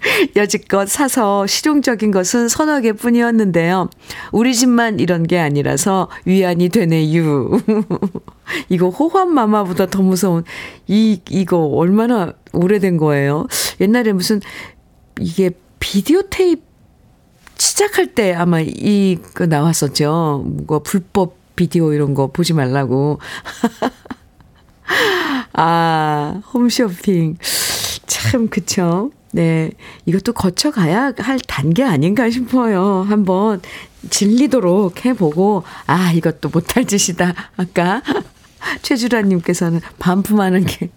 여지껏 0.36 0.88
사서 0.88 1.46
실용적인 1.46 2.10
것은 2.10 2.48
서너 2.48 2.80
개 2.80 2.92
뿐이었는데요. 2.92 3.90
우리 4.32 4.54
집만 4.54 5.00
이런 5.00 5.26
게 5.26 5.38
아니라서 5.38 6.08
위안이 6.24 6.68
되네유. 6.70 7.60
이거 8.68 8.88
호환마마보다 8.88 9.86
더 9.86 10.02
무서운, 10.02 10.44
이, 10.86 11.20
이거 11.28 11.58
얼마나 11.58 12.32
오래된 12.52 12.96
거예요? 12.96 13.46
옛날에 13.80 14.12
무슨, 14.12 14.40
이게 15.20 15.50
비디오 15.78 16.22
테이프 16.22 16.62
시작할 17.56 18.14
때 18.14 18.32
아마 18.32 18.60
이거 18.60 19.46
나왔었죠. 19.46 20.44
뭐 20.66 20.78
불법 20.80 21.36
비디오 21.56 21.92
이런 21.92 22.14
거 22.14 22.28
보지 22.28 22.54
말라고. 22.54 23.18
아, 25.52 26.40
홈쇼핑. 26.52 27.36
참, 28.06 28.48
그쵸. 28.48 29.10
네. 29.32 29.70
이것도 30.06 30.32
거쳐가야 30.32 31.12
할 31.18 31.38
단계 31.46 31.84
아닌가 31.84 32.28
싶어요. 32.30 33.04
한번 33.08 33.60
질리도록 34.08 35.04
해보고, 35.04 35.62
아, 35.86 36.12
이것도 36.12 36.48
못할 36.50 36.84
짓이다. 36.84 37.34
아까 37.56 38.02
최주라님께서는 38.82 39.80
반품하는 39.98 40.64
게 40.64 40.90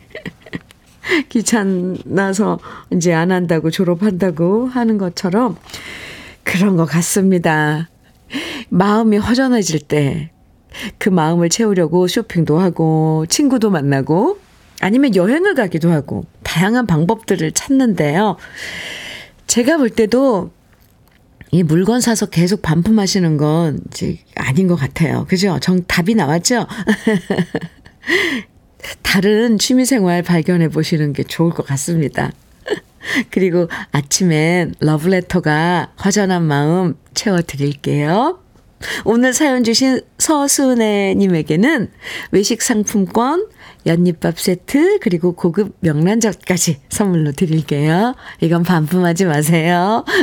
귀찮아서 1.29 2.59
이제 2.91 3.13
안 3.13 3.31
한다고 3.31 3.69
졸업한다고 3.69 4.67
하는 4.67 4.97
것처럼 4.97 5.57
그런 6.43 6.75
것 6.75 6.85
같습니다. 6.85 7.89
마음이 8.69 9.17
허전해질 9.17 9.81
때 9.81 10.33
그 10.97 11.09
마음을 11.09 11.49
채우려고 11.49 12.07
쇼핑도 12.07 12.59
하고 12.59 13.25
친구도 13.27 13.69
만나고 13.69 14.39
아니면 14.83 15.15
여행을 15.15 15.55
가기도 15.55 15.91
하고 15.91 16.25
다양한 16.43 16.87
방법들을 16.87 17.53
찾는데요. 17.53 18.35
제가 19.47 19.77
볼 19.77 19.89
때도 19.89 20.51
이 21.51 21.63
물건 21.63 22.01
사서 22.01 22.25
계속 22.25 22.61
반품하시는 22.61 23.37
건 23.37 23.79
이제 23.87 24.17
아닌 24.35 24.67
것 24.67 24.75
같아요. 24.75 25.25
그죠? 25.29 25.57
정, 25.61 25.83
답이 25.85 26.15
나왔죠? 26.15 26.67
다른 29.01 29.57
취미 29.57 29.85
생활 29.85 30.21
발견해 30.21 30.67
보시는 30.67 31.13
게 31.13 31.23
좋을 31.23 31.53
것 31.53 31.65
같습니다. 31.65 32.33
그리고 33.31 33.69
아침엔 33.93 34.75
러브레터가 34.81 35.93
허전한 36.03 36.43
마음 36.43 36.95
채워 37.13 37.41
드릴게요. 37.41 38.43
오늘 39.05 39.33
사연 39.33 39.63
주신 39.63 40.01
서순애님에게는 40.17 41.89
외식 42.31 42.61
상품권, 42.61 43.47
연잎밥 43.85 44.39
세트, 44.39 44.99
그리고 44.99 45.33
고급 45.33 45.75
명란젓까지 45.81 46.77
선물로 46.89 47.31
드릴게요. 47.33 48.15
이건 48.41 48.63
반품하지 48.63 49.25
마세요. 49.25 50.05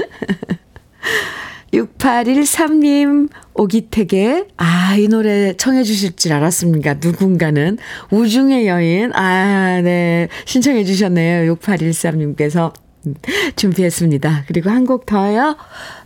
6813님, 1.73 3.29
오기택의, 3.55 4.47
아, 4.57 4.97
이 4.97 5.07
노래 5.07 5.55
청해 5.57 5.85
주실 5.85 6.17
줄 6.17 6.33
알았습니까? 6.33 6.95
누군가는. 6.95 7.79
우중의 8.11 8.67
여인, 8.67 9.13
아, 9.15 9.81
네. 9.81 10.29
신청해 10.47 10.85
주셨네요. 10.85 11.55
6813님께서. 11.55 12.73
준비했습니다. 13.57 14.45
그리고 14.47 14.69
한 14.69 14.85
곡 14.85 15.07
더요. 15.07 15.57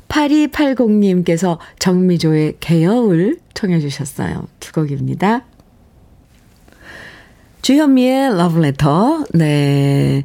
8280님께서 0.09 1.59
정미조의 1.81 2.59
개여울 2.61 3.39
청해 3.55 3.81
주셨어요. 3.81 4.47
두 4.61 4.73
곡입니다. 4.73 5.45
주현미의 7.65 8.37
러브레터. 8.37 9.25
네. 9.33 10.23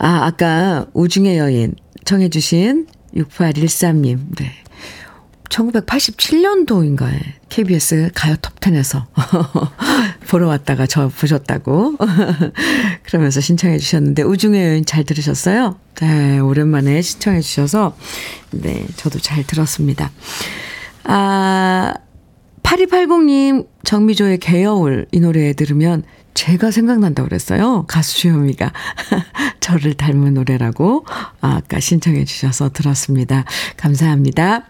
아, 0.00 0.26
아까 0.26 0.86
우중의 0.92 1.38
여인 1.38 1.76
청해 2.04 2.30
주신 2.30 2.88
6813님. 3.14 4.18
네. 4.36 4.50
1987년도인가에 5.50 7.20
KBS 7.48 8.10
가요 8.12 8.34
톱10에서 8.36 9.06
보러 10.28 10.48
왔다가 10.48 10.86
저 10.86 11.08
보셨다고 11.08 11.96
그러면서 13.02 13.40
신청해 13.40 13.78
주셨는데 13.78 14.22
우중의 14.22 14.68
여인 14.68 14.84
잘 14.84 15.04
들으셨어요? 15.04 15.76
네, 16.00 16.40
오랜만에 16.40 17.02
신청해 17.02 17.40
주셔서 17.40 17.96
네, 18.50 18.84
저도 18.96 19.20
잘 19.20 19.44
들었습니다. 19.44 20.10
아, 21.04 21.94
8280님 22.64 23.66
정미조의 23.84 24.38
개여울 24.38 25.06
이 25.12 25.20
노래 25.20 25.52
들으면 25.52 26.04
제가 26.34 26.70
생각난다고 26.70 27.28
그랬어요. 27.28 27.84
가수 27.86 28.18
주현미가 28.18 28.72
저를 29.60 29.94
닮은 29.94 30.34
노래라고 30.34 31.04
아까 31.40 31.80
신청해 31.80 32.24
주셔서 32.24 32.70
들었습니다. 32.70 33.44
감사합니다. 33.76 34.64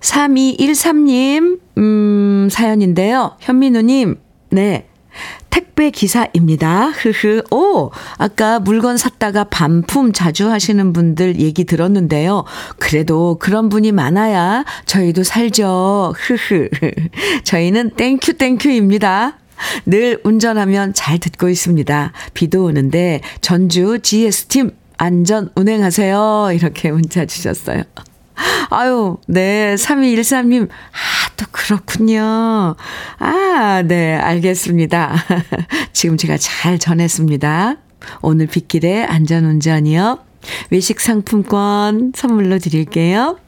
3213님, 0.00 1.60
음, 1.78 2.48
사연인데요. 2.50 3.36
현민우님, 3.40 4.16
네. 4.50 4.88
택배 5.50 5.90
기사입니다. 5.90 6.88
흐흐. 6.88 7.42
오, 7.50 7.90
아까 8.16 8.58
물건 8.58 8.96
샀다가 8.96 9.44
반품 9.44 10.12
자주 10.12 10.50
하시는 10.50 10.92
분들 10.94 11.38
얘기 11.38 11.64
들었는데요. 11.64 12.44
그래도 12.78 13.36
그런 13.38 13.68
분이 13.68 13.92
많아야 13.92 14.64
저희도 14.86 15.24
살죠. 15.24 16.14
흐흐. 16.16 16.70
저희는 17.44 17.90
thank 17.96 18.34
you 18.38 18.55
thank 18.55 18.82
you입니다. 18.82 19.38
늘 19.86 20.20
운전하면 20.24 20.94
잘 20.94 21.18
듣고 21.18 21.48
있습니다. 21.48 22.12
비도 22.34 22.64
오는데 22.64 23.20
전주 23.40 23.98
GS팀 24.02 24.70
안전 24.96 25.50
운행하세요. 25.54 26.50
이렇게 26.54 26.90
문자 26.90 27.26
주셨어요. 27.26 27.82
아유, 28.70 29.18
네, 29.26 29.74
3213님. 29.74 30.68
아, 30.68 31.30
또 31.36 31.44
그렇군요. 31.50 32.74
아, 33.18 33.82
네, 33.86 34.14
알겠습니다. 34.14 35.14
지금 35.92 36.16
제가 36.16 36.36
잘 36.38 36.78
전했습니다. 36.78 37.76
오늘 38.22 38.46
빗길에 38.46 39.04
안전운전이요. 39.04 40.18
외식 40.70 41.00
상품권 41.00 42.12
선물로 42.14 42.58
드릴게요. 42.58 43.38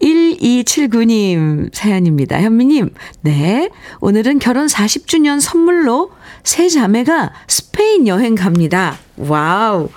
1279님 0.00 1.70
사연입니다. 1.74 2.40
현미님, 2.40 2.94
네. 3.22 3.70
오늘은 4.00 4.38
결혼 4.38 4.66
40주년 4.66 5.40
선물로 5.40 6.12
세 6.44 6.68
자매가 6.68 7.32
스페인 7.48 8.06
여행 8.06 8.34
갑니다. 8.34 8.96
Wow. 9.16 9.88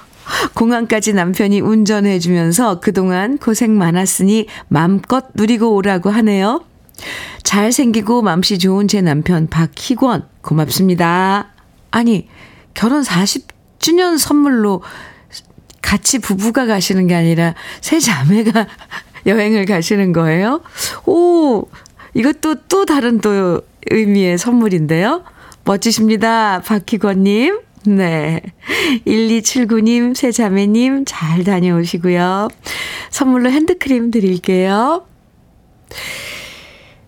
공항까지 0.53 1.13
남편이 1.13 1.59
운전해주면서 1.59 2.79
그동안 2.79 3.37
고생 3.37 3.77
많았으니 3.77 4.47
맘껏 4.69 5.25
누리고 5.33 5.75
오라고 5.75 6.09
하네요. 6.09 6.63
잘생기고 7.43 8.21
맘씨 8.21 8.59
좋은 8.59 8.87
제 8.87 9.01
남편 9.01 9.47
박희권, 9.47 10.27
고맙습니다. 10.41 11.49
아니, 11.89 12.27
결혼 12.73 13.01
40주년 13.01 14.17
선물로 14.17 14.83
같이 15.81 16.19
부부가 16.19 16.65
가시는 16.65 17.07
게 17.07 17.15
아니라 17.15 17.55
세 17.81 17.99
자매가 17.99 18.67
여행을 19.25 19.65
가시는 19.65 20.13
거예요? 20.13 20.61
오, 21.05 21.67
이것도 22.13 22.55
또 22.67 22.85
다른 22.85 23.19
또 23.19 23.61
의미의 23.89 24.37
선물인데요. 24.37 25.23
멋지십니다. 25.63 26.61
박희권님. 26.61 27.59
네. 27.87 28.41
1279님, 29.07 30.15
세 30.15 30.31
자매님, 30.31 31.05
잘 31.05 31.43
다녀오시고요. 31.43 32.47
선물로 33.09 33.49
핸드크림 33.49 34.11
드릴게요. 34.11 35.05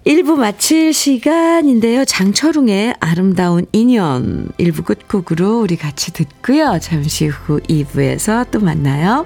1부 0.06 0.36
마칠 0.36 0.93
시간인데요. 0.93 2.04
장철웅의 2.04 2.95
아름다운 2.99 3.65
인연 3.71 4.49
1부 4.60 4.84
끝곡으로 4.84 5.62
우리 5.62 5.78
같이 5.78 6.12
듣고요. 6.12 6.80
잠시 6.82 7.28
후 7.28 7.62
2부에서 7.62 8.49
또 8.52 8.60
만나요. 8.60 9.26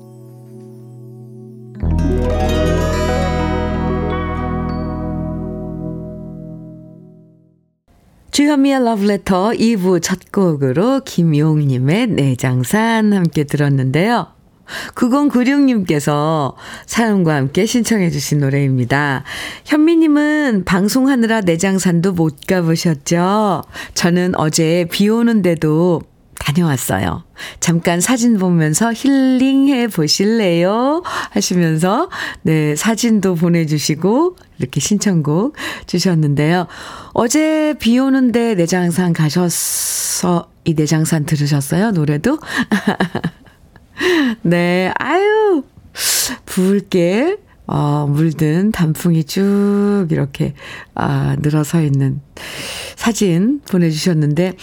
주현미의 8.31 8.77
Letter 8.77 9.57
2부 9.57 10.01
첫 10.01 10.31
곡으로 10.31 11.01
김용님의 11.03 12.07
내장산 12.07 13.11
함께 13.11 13.43
들었는데요. 13.43 14.27
9096님께서 14.95 16.53
사연과 16.85 17.35
함께 17.35 17.65
신청해 17.65 18.09
주신 18.09 18.39
노래입니다. 18.39 19.25
현미님은 19.65 20.63
방송하느라 20.63 21.41
내장산도 21.41 22.13
못 22.13 22.37
가보셨죠? 22.47 23.63
저는 23.95 24.39
어제 24.39 24.87
비 24.89 25.09
오는데도 25.09 26.01
다녀왔어요. 26.41 27.23
잠깐 27.59 28.01
사진 28.01 28.37
보면서 28.37 28.91
힐링해 28.91 29.87
보실래요? 29.87 31.03
하시면서, 31.31 32.09
네, 32.41 32.75
사진도 32.75 33.35
보내주시고, 33.35 34.37
이렇게 34.57 34.79
신청곡 34.79 35.55
주셨는데요. 35.85 36.67
어제 37.13 37.75
비 37.79 37.97
오는데 37.99 38.55
내장산 38.55 39.13
가셔서 39.13 40.49
이 40.65 40.73
내장산 40.73 41.25
들으셨어요? 41.25 41.91
노래도? 41.91 42.39
네, 44.41 44.91
아유, 44.97 45.63
붉게, 46.45 47.37
어, 47.67 48.07
물든 48.09 48.71
단풍이 48.71 49.25
쭉 49.25 50.07
이렇게, 50.09 50.53
아, 50.95 51.35
늘어서 51.39 51.81
있는 51.81 52.19
사진 52.95 53.61
보내주셨는데, 53.69 54.53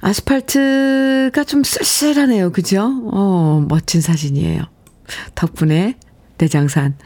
아스팔트가 0.00 1.44
좀 1.44 1.62
쓸쓸하네요. 1.62 2.52
그죠? 2.52 3.02
어, 3.12 3.64
멋진 3.68 4.00
사진이에요. 4.00 4.62
덕분에 5.34 5.96
대장산, 6.38 6.96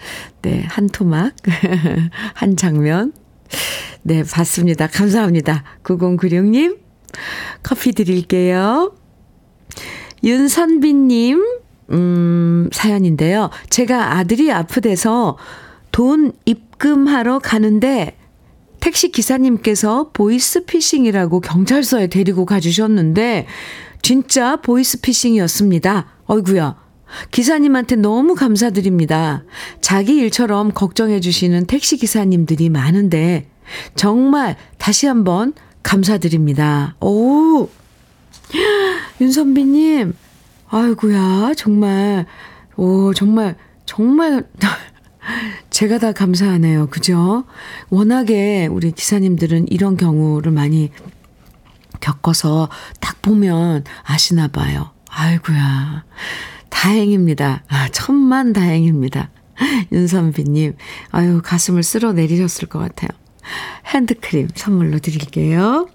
네, 0.42 0.64
한 0.68 0.88
토막, 0.88 1.34
한 2.34 2.56
장면, 2.56 3.12
네, 4.02 4.22
봤습니다. 4.22 4.86
감사합니다. 4.86 5.64
9096님, 5.82 6.78
커피 7.62 7.92
드릴게요. 7.92 8.94
윤선빈님, 10.22 11.42
음, 11.90 12.68
사연인데요. 12.72 13.50
제가 13.70 14.16
아들이 14.16 14.52
아프대서 14.52 15.36
돈 15.90 16.32
입금하러 16.44 17.40
가는데 17.40 18.16
택시 18.84 19.10
기사님께서 19.10 20.10
보이스피싱이라고 20.12 21.40
경찰서에 21.40 22.08
데리고 22.08 22.44
가주셨는데 22.44 23.46
진짜 24.02 24.56
보이스피싱이었습니다. 24.56 26.06
어이구야. 26.26 26.76
기사님한테 27.30 27.96
너무 27.96 28.34
감사드립니다. 28.34 29.44
자기 29.80 30.16
일처럼 30.16 30.70
걱정해 30.70 31.20
주시는 31.20 31.64
택시 31.64 31.96
기사님들이 31.96 32.68
많은데 32.68 33.48
정말 33.94 34.54
다시 34.76 35.06
한번 35.06 35.54
감사드립니다. 35.82 36.94
오! 37.00 37.70
윤선비님, 39.18 40.12
아이구야, 40.68 41.54
정말, 41.56 42.26
오, 42.76 43.14
정말, 43.14 43.56
정말 43.86 44.46
제가 45.70 45.98
다 45.98 46.12
감사하네요. 46.12 46.88
그죠? 46.88 47.44
워낙에 47.90 48.66
우리 48.66 48.92
기사님들은 48.92 49.68
이런 49.68 49.96
경우를 49.96 50.52
많이 50.52 50.90
겪어서 52.00 52.68
딱 53.00 53.22
보면 53.22 53.84
아시나 54.02 54.48
봐요. 54.48 54.90
아이고야. 55.08 56.04
다행입니다. 56.68 57.64
아, 57.68 57.88
천만 57.90 58.52
다행입니다. 58.52 59.30
윤선비님, 59.92 60.76
아유, 61.10 61.40
가슴을 61.42 61.82
쓸어 61.82 62.12
내리셨을 62.12 62.68
것 62.68 62.78
같아요. 62.80 63.10
핸드크림 63.86 64.48
선물로 64.54 64.98
드릴게요. 64.98 65.88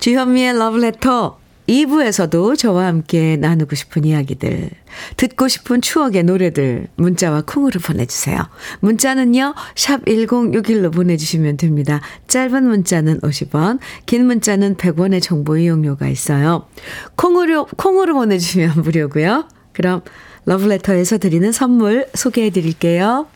주현미의 0.00 0.58
러브레터 0.58 1.38
2부에서도 1.68 2.58
저와 2.58 2.86
함께 2.86 3.36
나누고 3.36 3.74
싶은 3.76 4.04
이야기들, 4.04 4.70
듣고 5.16 5.48
싶은 5.48 5.80
추억의 5.80 6.24
노래들, 6.24 6.88
문자와 6.96 7.42
콩으로 7.46 7.80
보내주세요. 7.80 8.38
문자는요, 8.80 9.54
샵 9.76 10.04
1061로 10.04 10.92
보내주시면 10.92 11.56
됩니다. 11.56 12.00
짧은 12.26 12.64
문자는 12.66 13.20
50원, 13.20 13.78
긴 14.06 14.26
문자는 14.26 14.76
100원의 14.76 15.22
정보 15.22 15.56
이용료가 15.56 16.08
있어요. 16.08 16.66
콩으로, 17.16 17.66
콩으로 17.76 18.14
보내주시면 18.14 18.82
무료고요. 18.82 19.48
그럼 19.72 20.02
러브레터에서 20.44 21.18
드리는 21.18 21.52
선물 21.52 22.06
소개해 22.14 22.50
드릴게요. 22.50 23.28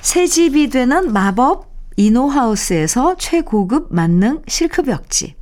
새 0.00 0.26
집이 0.26 0.70
되는 0.70 1.12
마법 1.12 1.70
이노하우스에서 1.96 3.16
최고급 3.18 3.88
만능 3.90 4.42
실크벽지. 4.46 5.41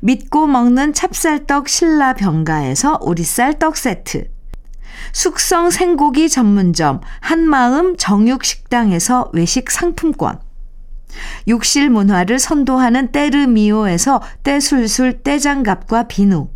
믿고 0.00 0.46
먹는 0.46 0.92
찹쌀떡 0.92 1.68
신라 1.68 2.14
병가에서 2.14 2.98
오리쌀 3.00 3.58
떡 3.58 3.76
세트. 3.76 4.28
숙성 5.12 5.70
생고기 5.70 6.28
전문점 6.28 7.00
한마음 7.20 7.96
정육식당에서 7.96 9.30
외식 9.32 9.70
상품권. 9.70 10.38
욕실 11.46 11.90
문화를 11.90 12.38
선도하는 12.38 13.12
때르미오에서 13.12 14.22
때술술 14.42 15.22
때장갑과 15.22 16.08
비누. 16.08 16.48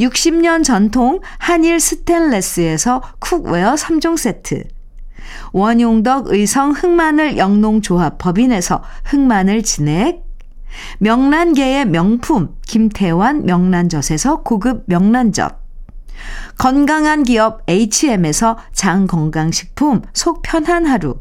60년 0.00 0.64
전통 0.64 1.20
한일 1.38 1.78
스텐레스에서 1.80 3.02
cookware 3.20 3.74
3종 3.74 4.16
세트. 4.16 4.64
원용덕 5.52 6.28
의성 6.28 6.72
흑마늘 6.72 7.36
영농조합 7.36 8.18
법인에서 8.18 8.82
흑마늘 9.04 9.62
진액 9.62 10.25
명란계의 10.98 11.86
명품 11.86 12.54
김태환 12.66 13.44
명란젓에서 13.44 14.42
고급 14.42 14.84
명란젓 14.86 15.58
건강한 16.58 17.22
기업 17.22 17.62
H&M에서 17.68 18.58
장건강식품 18.72 20.02
속 20.12 20.42
편한 20.42 20.86
하루 20.86 21.16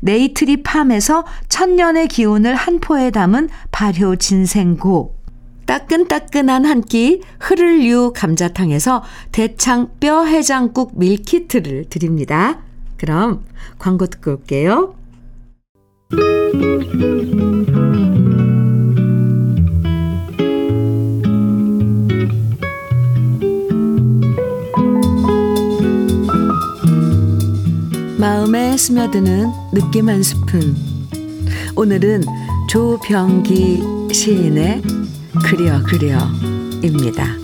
네이트리 0.00 0.62
팜에서 0.62 1.24
천년의 1.48 2.08
기운을 2.08 2.54
한 2.54 2.78
포에 2.78 3.10
담은 3.10 3.48
발효 3.72 4.16
진생고 4.16 5.16
따끈따끈한 5.66 6.64
한 6.66 6.82
끼 6.82 7.22
흐를유 7.40 8.12
감자탕에서 8.14 9.02
대창 9.32 9.88
뼈 9.98 10.24
해장국 10.24 10.98
meal 10.98 11.30
kit를 11.30 11.86
드립니다. 11.88 12.60
그럼 12.96 13.44
광고 13.78 14.06
듣고 14.06 14.32
올게요. 14.32 14.94
마음에 28.24 28.74
스며드는 28.74 29.50
느낌 29.74 30.08
한 30.08 30.22
스푼. 30.22 30.74
오늘은 31.76 32.22
조병기 32.70 34.14
시인의 34.14 34.80
그려 35.44 35.82
그려입니다. 35.82 37.36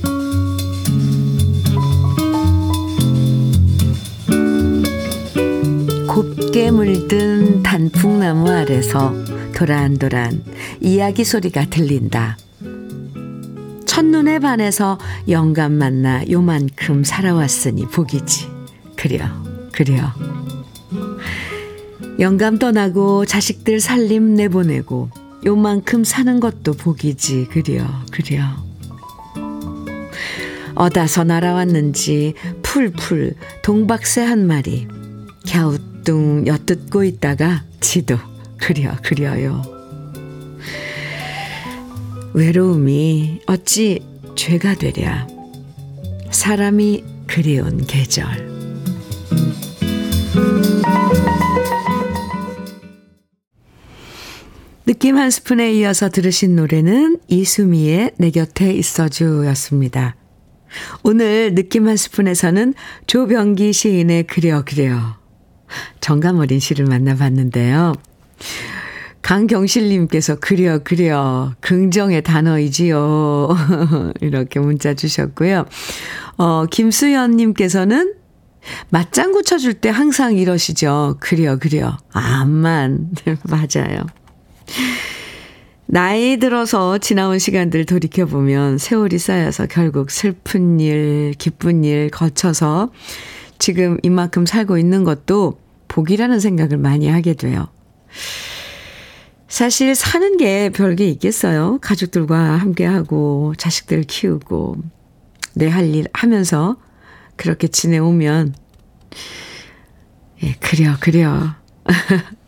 곱게 6.08 6.70
물든 6.70 7.62
단풍나무 7.62 8.48
아래서 8.48 9.12
도란도란 9.54 10.42
이야기 10.80 11.24
소리가 11.24 11.66
들린다. 11.66 12.38
첫눈에 13.84 14.38
반해서 14.38 14.96
영감 15.28 15.72
만나 15.72 16.24
요만큼 16.30 17.04
살아왔으니 17.04 17.84
복이지. 17.84 18.48
그려, 18.96 19.26
그려. 19.72 20.10
영감 22.20 22.58
떠나고 22.58 23.24
자식들 23.24 23.80
살림 23.80 24.34
내보내고 24.34 25.08
요만큼 25.46 26.04
사는 26.04 26.38
것도 26.38 26.74
복이지 26.74 27.46
그려 27.50 27.86
그려. 28.12 28.42
어다서 30.74 31.24
날아왔는지 31.24 32.34
풀풀 32.62 33.36
동박새 33.62 34.22
한 34.22 34.46
마리 34.46 34.86
갸우뚱 35.48 36.46
엿듣고 36.46 37.04
있다가 37.04 37.64
지도 37.80 38.18
그려 38.58 38.94
그려요. 39.02 39.62
외로움이 42.34 43.40
어찌 43.46 44.00
죄가 44.36 44.74
되랴. 44.74 45.26
사람이 46.30 47.02
그리운 47.26 47.86
계절 47.86 48.49
느낌 55.00 55.16
한 55.16 55.30
스푼에 55.30 55.72
이어서 55.72 56.10
들으신 56.10 56.56
노래는 56.56 57.20
이수미의 57.26 58.10
내 58.18 58.30
곁에 58.30 58.70
있어주였습니다. 58.74 60.14
오늘 61.02 61.54
느낌 61.54 61.88
한 61.88 61.96
스푼에서는 61.96 62.74
조병기 63.06 63.72
시인의 63.72 64.24
그려 64.24 64.62
그려 64.62 65.16
정감 66.02 66.36
어린 66.36 66.60
시를 66.60 66.84
만나봤는데요. 66.84 67.94
강경실님께서 69.22 70.34
그려 70.34 70.80
그려 70.80 71.54
긍정의 71.62 72.22
단어이지요. 72.22 73.56
이렇게 74.20 74.60
문자 74.60 74.92
주셨고요. 74.92 75.64
어, 76.36 76.66
김수연님께서는 76.66 78.16
맞장구 78.90 79.44
쳐줄 79.44 79.72
때 79.80 79.88
항상 79.88 80.36
이러시죠. 80.36 81.16
그려 81.20 81.56
그려. 81.56 81.96
암만 82.12 83.12
맞아요. 83.48 84.04
나이 85.86 86.36
들어서 86.36 86.98
지나온 86.98 87.38
시간들 87.38 87.84
돌이켜보면 87.84 88.78
세월이 88.78 89.18
쌓여서 89.18 89.66
결국 89.66 90.10
슬픈 90.10 90.78
일, 90.78 91.34
기쁜 91.36 91.82
일 91.84 92.10
거쳐서 92.10 92.92
지금 93.58 93.98
이만큼 94.02 94.46
살고 94.46 94.78
있는 94.78 95.02
것도 95.04 95.58
복이라는 95.88 96.38
생각을 96.38 96.78
많이 96.78 97.08
하게 97.08 97.34
돼요. 97.34 97.68
사실 99.48 99.96
사는 99.96 100.36
게 100.36 100.70
별게 100.70 101.08
있겠어요. 101.08 101.78
가족들과 101.80 102.38
함께하고 102.38 103.54
자식들 103.58 104.04
키우고 104.04 104.76
내 105.54 105.68
할 105.68 105.92
일 105.92 106.06
하면서 106.12 106.76
그렇게 107.34 107.66
지내오면 107.66 108.54
예, 110.44 110.54
그려 110.60 110.96
그려 111.00 111.54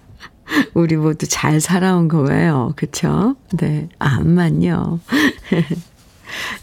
우리 0.75 0.97
모두 0.97 1.27
잘 1.27 1.61
살아온 1.61 2.09
거예요. 2.09 2.73
그쵸? 2.77 3.37
네. 3.53 3.89
암만요. 3.99 5.01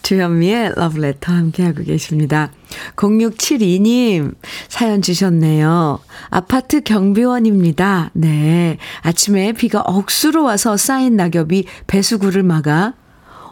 주현미의 0.01 0.73
러브레터 0.75 1.31
함께하고 1.31 1.83
계십니다. 1.83 2.51
0672님 2.95 4.33
사연 4.67 5.01
주셨네요. 5.01 5.99
아파트 6.29 6.81
경비원입니다. 6.81 8.09
네. 8.13 8.77
아침에 9.01 9.53
비가 9.53 9.81
억수로 9.81 10.43
와서 10.43 10.75
쌓인 10.75 11.15
낙엽이 11.15 11.65
배수구를 11.85 12.43
막아 12.43 12.93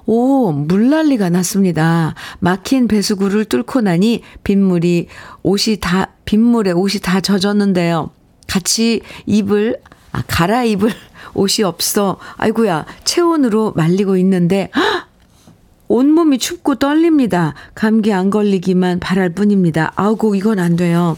오, 0.07 0.53
물난리가 0.53 1.29
났습니다. 1.29 2.15
막힌 2.39 2.87
배수구를 2.87 3.45
뚫고 3.45 3.81
나니 3.81 4.23
빗물이 4.43 5.07
옷이 5.43 5.77
다, 5.81 6.13
빗물에 6.23 6.71
옷이 6.71 7.01
다 7.01 7.19
젖었는데요. 7.19 8.09
같이 8.47 9.01
입을 9.25 9.81
아, 10.17 10.23
갈아입을 10.25 10.91
옷이 11.35 11.63
없어. 11.63 12.17
아이고야, 12.37 12.85
체온으로 13.03 13.73
말리고 13.75 14.17
있는데, 14.17 14.71
헉! 14.75 15.07
온몸이 15.89 16.37
춥고 16.37 16.75
떨립니다. 16.75 17.53
감기 17.73 18.11
안 18.11 18.29
걸리기만 18.29 18.99
바랄 18.99 19.29
뿐입니다. 19.29 19.93
아우고, 19.95 20.35
이건 20.35 20.59
안 20.59 20.75
돼요. 20.75 21.17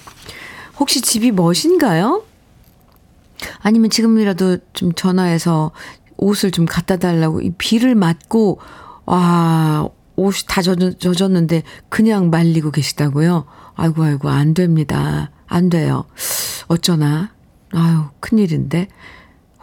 혹시 0.79 1.01
집이 1.01 1.31
멋인가요? 1.31 2.23
아니면 3.61 3.89
지금이라도 3.89 4.57
좀 4.73 4.93
전화해서 4.93 5.71
옷을 6.17 6.51
좀 6.51 6.65
갖다 6.65 6.97
달라고 6.97 7.41
이 7.41 7.51
비를 7.57 7.95
맞고, 7.95 8.59
와, 9.05 9.89
옷이 10.17 10.41
다 10.47 10.61
젖, 10.61 10.77
젖었는데 10.99 11.63
그냥 11.87 12.29
말리고 12.29 12.69
계시다고요? 12.69 13.45
아이고, 13.75 14.03
아이고, 14.03 14.29
안 14.29 14.53
됩니다. 14.53 15.31
안 15.47 15.69
돼요. 15.69 16.05
어쩌나. 16.67 17.31
아유, 17.73 18.05
큰일인데. 18.19 18.87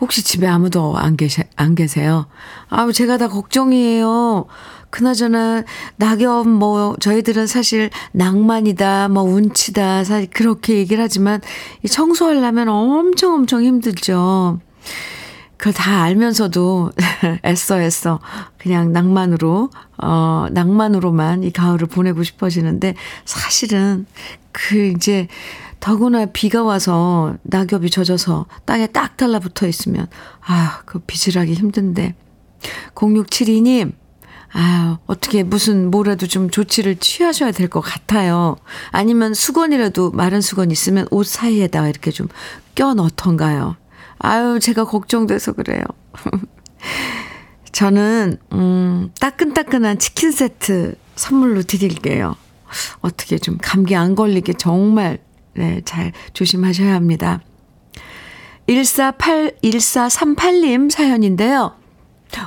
혹시 0.01 0.23
집에 0.23 0.47
아무도 0.47 0.97
안 0.99 1.17
계세, 1.17 1.49
안 1.57 1.75
계세요? 1.75 2.27
아우, 2.69 2.93
제가 2.93 3.17
다 3.17 3.29
걱정이에요. 3.29 4.47
그나저나, 4.91 5.65
낙엽, 5.97 6.49
뭐, 6.49 6.97
저희들은 7.01 7.47
사실 7.47 7.91
낭만이다, 8.13 9.09
뭐, 9.09 9.23
운치다, 9.23 10.05
사실 10.05 10.29
그렇게 10.31 10.75
얘기를 10.75 11.03
하지만, 11.03 11.41
이 11.83 11.89
청소하려면 11.89 12.69
엄청 12.69 13.35
엄청 13.35 13.63
힘들죠. 13.63 14.61
그거 15.57 15.73
다 15.73 16.03
알면서도 16.03 16.93
애써 17.45 17.81
애써 17.81 18.21
그냥 18.59 18.93
낭만으로, 18.93 19.71
어, 19.99 20.47
낭만으로만 20.51 21.43
이 21.45 21.51
가을을 21.51 21.87
보내고 21.89 22.23
싶어지는데 22.23 22.95
사실은 23.25 24.07
그 24.53 24.89
이제 24.89 25.29
더구나 25.87 26.27
비가 26.27 26.65
와서 26.65 27.37
낙엽이 27.45 27.91
젖어서 27.91 28.47
땅에 28.65 28.89
딱 28.89 29.17
달라붙어 29.17 29.69
있으면 29.69 30.09
아, 30.45 30.81
그 30.85 30.99
비질하기 30.99 31.55
힘든데. 31.55 32.17
0672님, 32.97 33.93
아, 34.53 34.99
어떻게 35.07 35.45
무슨 35.45 35.89
뭐라도 35.93 36.27
좀 36.27 36.51
조치를 36.51 36.97
취하셔야 36.97 37.53
될 37.53 37.69
것 37.69 37.83
같아요. 37.83 38.57
아니면 38.91 39.33
수건이라도 39.33 40.11
마른 40.11 40.41
수건 40.41 40.73
있으면 40.73 41.07
옷 41.13 41.25
사이에다가 41.25 41.89
이렇게 41.89 42.11
좀 42.11 42.29
껴 42.75 42.93
넣던가요. 42.93 43.77
아유, 44.19 44.59
제가 44.61 44.85
걱정돼서 44.87 45.53
그래요. 45.53 45.83
저는, 47.73 48.37
음, 48.53 49.11
따끈따끈한 49.21 49.99
치킨 50.01 50.33
세트 50.33 50.97
선물로 51.15 51.63
드릴게요. 51.63 52.35
어떻게 53.01 53.39
좀 53.39 53.57
감기 53.63 53.95
안 53.97 54.15
걸리게 54.15 54.55
정말, 54.55 55.19
네, 55.57 55.81
잘 55.85 56.13
조심하셔야 56.33 56.95
합니다. 56.95 57.41
148, 58.67 59.53
1438님 59.63 60.91
사연인데요. 60.91 61.75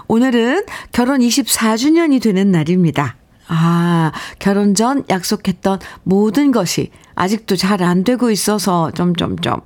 오늘은 0.08 0.66
결혼 0.92 1.22
24주년이 1.22 2.22
되는 2.22 2.52
날입니다. 2.52 3.16
아, 3.48 4.12
결혼 4.38 4.76
전 4.76 5.04
약속했던 5.10 5.80
모든 6.04 6.52
것이 6.52 6.92
아직도 7.16 7.56
잘 7.56 7.82
안 7.82 8.04
되고 8.04 8.30
있어서 8.30 8.92
점점점 8.92 9.62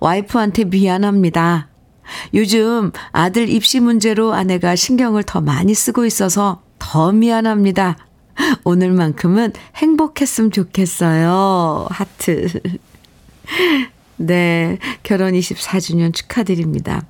와이프한테 0.00 0.64
미안합니다. 0.64 1.68
요즘 2.34 2.90
아들 3.12 3.48
입시 3.48 3.80
문제로 3.80 4.34
아내가 4.34 4.76
신경을 4.76 5.22
더 5.22 5.40
많이 5.40 5.72
쓰고 5.72 6.04
있어서 6.04 6.62
더 6.78 7.12
미안합니다. 7.12 7.96
오늘만큼은 8.64 9.52
행복했으면 9.76 10.50
좋겠어요. 10.50 11.86
하트. 11.90 12.48
네, 14.16 14.78
결혼 15.02 15.32
24주년 15.32 16.14
축하드립니다. 16.14 17.02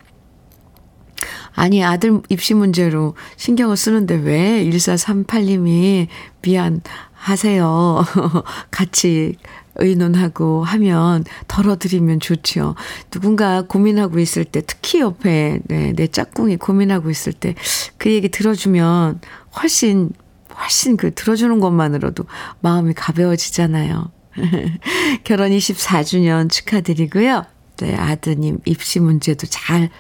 아니, 1.55 1.85
아들 1.85 2.23
입시 2.31 2.55
문제로 2.55 3.15
신경을 3.37 3.77
쓰는데 3.77 4.15
왜 4.15 4.65
1438님이 4.65 6.07
미안하세요. 6.41 8.05
같이 8.71 9.37
의논하고 9.77 10.65
하면 10.65 11.25
덜어드리면 11.49 12.21
좋죠. 12.21 12.75
누군가 13.11 13.63
고민하고 13.63 14.19
있을 14.19 14.45
때, 14.45 14.63
특히 14.67 15.01
옆에 15.01 15.61
네, 15.65 15.93
내 15.95 16.07
짝꿍이 16.07 16.57
고민하고 16.57 17.11
있을 17.11 17.33
때 17.33 17.55
그 18.03 18.11
얘기 18.11 18.29
들어주면 18.29 19.21
훨씬, 19.63 20.11
훨씬 20.59 20.97
그 20.97 21.15
들어주는 21.15 21.61
것만으로도 21.61 22.25
마음이 22.61 22.95
가벼워지잖아요. 22.95 24.11
결혼 25.25 25.51
24주년 25.51 26.51
축하드리고요. 26.51 27.45
네, 27.79 27.97
아드님 27.97 28.59
입시 28.65 29.01
문제도 29.01 29.47
잘 29.47 29.91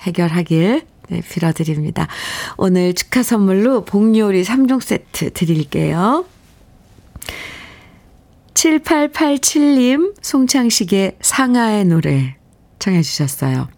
해결하길 0.00 0.82
네, 1.08 1.22
빌어드립니다. 1.22 2.06
오늘 2.56 2.94
축하 2.94 3.22
선물로 3.22 3.84
복요리 3.84 4.42
3종 4.42 4.80
세트 4.80 5.32
드릴게요. 5.32 6.26
7887님, 8.54 10.14
송창식의 10.20 11.18
상하의 11.20 11.84
노래 11.84 12.36
청해 12.78 13.02
주셨어요. 13.02 13.68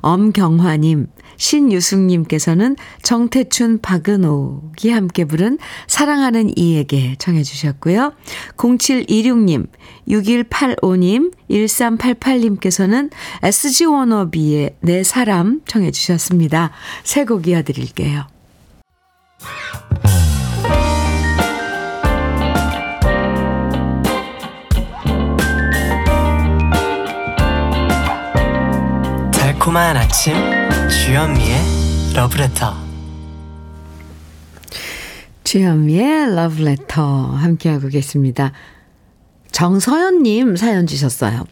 엄경화님, 0.00 1.06
신유숙님께서는 1.36 2.76
정태춘, 3.02 3.80
박은옥이 3.80 4.90
함께 4.90 5.24
부른 5.24 5.58
사랑하는 5.86 6.56
이에게 6.56 7.16
청해 7.18 7.42
주셨고요. 7.42 8.12
0726님, 8.56 9.66
6185님, 10.08 11.32
1388님께서는 11.50 13.10
SG 13.42 13.84
워너비의 13.86 14.76
내 14.80 15.02
사람 15.02 15.60
청해 15.66 15.90
주셨습니다. 15.90 16.70
새 17.04 17.24
곡 17.24 17.46
이어드릴게요. 17.46 18.26
달콤한 29.74 29.96
아침 29.96 30.34
주현미의 30.88 31.58
러브레터 32.14 32.74
주현미의 35.42 36.36
러브레터 36.36 37.02
함께하고 37.02 37.88
계십니다. 37.88 38.52
정서연님 39.50 40.54
사연 40.54 40.86
주셨어요. 40.86 41.44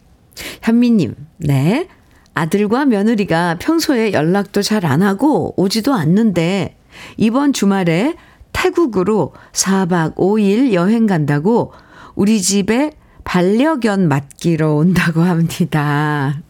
현미님, 0.62 1.16
네. 1.38 1.88
아들과 2.35 2.85
며느리가 2.85 3.56
평소에 3.58 4.12
연락도 4.12 4.62
잘 4.62 4.87
안 4.87 5.02
하고 5.02 5.52
오지도 5.61 5.92
않는데 5.92 6.78
이번 7.16 7.52
주말에 7.52 8.14
태국으로 8.52 9.32
4박 9.50 10.14
5일 10.14 10.72
여행 10.74 11.06
간다고 11.06 11.72
우리 12.14 12.40
집에 12.40 12.92
반려견 13.24 14.06
맡기러 14.06 14.74
온다고 14.74 15.22
합니다. 15.22 16.40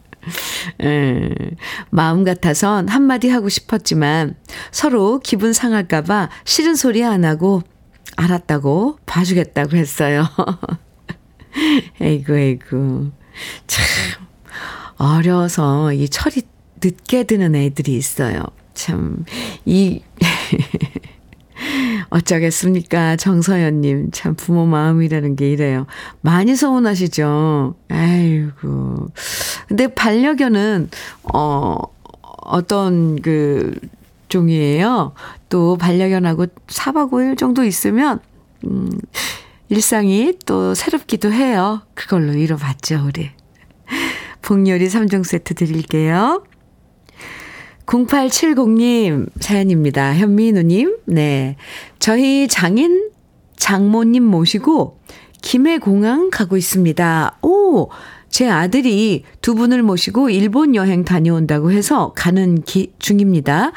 에, 0.81 1.29
마음 1.89 2.23
같아선 2.23 2.87
한마디 2.89 3.29
하고 3.29 3.49
싶었지만 3.49 4.35
서로 4.71 5.19
기분 5.19 5.53
상할까봐 5.53 6.29
싫은 6.45 6.75
소리 6.75 7.03
안 7.03 7.25
하고 7.25 7.61
알았다고 8.15 8.99
봐주겠다고 9.05 9.75
했어요. 9.77 10.27
에이구, 12.01 12.37
에이구. 12.37 13.11
참, 13.67 13.85
어려서 14.97 15.93
이 15.93 16.07
철이 16.09 16.43
늦게 16.83 17.23
드는 17.23 17.55
애들이 17.55 17.95
있어요. 17.95 18.43
참, 18.73 19.25
이, 19.65 20.01
어쩌겠습니까? 22.09 23.15
정서연님. 23.15 24.11
참 24.11 24.35
부모 24.35 24.65
마음이라는 24.65 25.35
게 25.35 25.51
이래요. 25.51 25.85
많이 26.21 26.55
서운하시죠? 26.55 27.75
아이고. 27.89 29.07
근데 29.67 29.87
반려견은, 29.87 30.89
어, 31.33 31.77
어떤 32.21 33.21
그 33.21 33.73
종이에요? 34.29 35.13
또 35.49 35.77
반려견하고 35.77 36.47
4박 36.67 37.11
5일 37.11 37.37
정도 37.37 37.63
있으면, 37.63 38.19
음, 38.65 38.89
일상이 39.69 40.33
또 40.45 40.73
새롭기도 40.75 41.31
해요. 41.31 41.81
그걸로 41.93 42.33
이뤄봤죠, 42.33 43.05
우리. 43.07 43.31
복요리 44.41 44.87
3종 44.87 45.23
세트 45.23 45.55
드릴게요. 45.55 46.43
0870님 47.93 49.29
사연입니다. 49.39 50.15
현민우님, 50.15 50.97
네. 51.05 51.55
저희 51.99 52.47
장인 52.47 53.11
장모님 53.55 54.23
모시고 54.23 54.99
김해공항 55.41 56.31
가고 56.31 56.57
있습니다. 56.57 57.37
오! 57.43 57.89
제 58.29 58.49
아들이 58.49 59.23
두 59.41 59.53
분을 59.53 59.83
모시고 59.83 60.31
일본 60.31 60.73
여행 60.73 61.05
다녀온다고 61.05 61.71
해서 61.71 62.13
가는 62.15 62.63
기, 62.63 62.93
중입니다. 62.97 63.73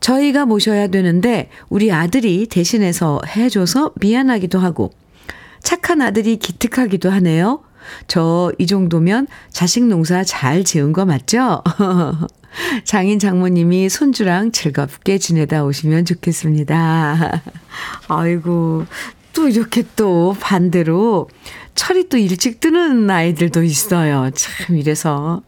저희가 0.00 0.46
모셔야 0.46 0.86
되는데 0.86 1.50
우리 1.68 1.92
아들이 1.92 2.46
대신해서 2.46 3.20
해줘서 3.36 3.92
미안하기도 4.00 4.58
하고 4.58 4.92
착한 5.60 6.00
아들이 6.00 6.36
기특하기도 6.36 7.10
하네요. 7.10 7.62
저 8.08 8.52
이 8.58 8.66
정도면 8.66 9.26
자식 9.50 9.84
농사 9.84 10.24
잘 10.24 10.64
지은 10.64 10.92
거 10.92 11.04
맞죠? 11.04 11.62
장인 12.84 13.18
장모님이 13.18 13.88
손주랑 13.88 14.52
즐겁게 14.52 15.18
지내다 15.18 15.64
오시면 15.64 16.04
좋겠습니다. 16.04 17.42
아이고, 18.08 18.86
또 19.32 19.48
이렇게 19.48 19.84
또 19.96 20.34
반대로 20.40 21.28
철이 21.74 22.08
또 22.08 22.16
일찍 22.16 22.60
뜨는 22.60 23.10
아이들도 23.10 23.62
있어요. 23.62 24.30
참, 24.34 24.76
이래서. 24.76 25.42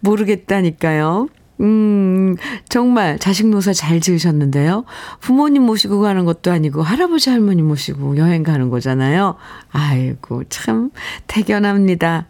모르겠다니까요. 0.00 1.28
음, 1.60 2.36
정말 2.68 3.18
자식 3.18 3.48
노사 3.48 3.72
잘 3.72 4.00
지으셨는데요. 4.00 4.84
부모님 5.20 5.62
모시고 5.64 6.00
가는 6.00 6.24
것도 6.24 6.52
아니고 6.52 6.82
할아버지 6.82 7.30
할머니 7.30 7.62
모시고 7.62 8.16
여행 8.16 8.42
가는 8.42 8.70
거잖아요. 8.70 9.36
아이고, 9.70 10.44
참 10.48 10.90
대견합니다. 11.26 12.26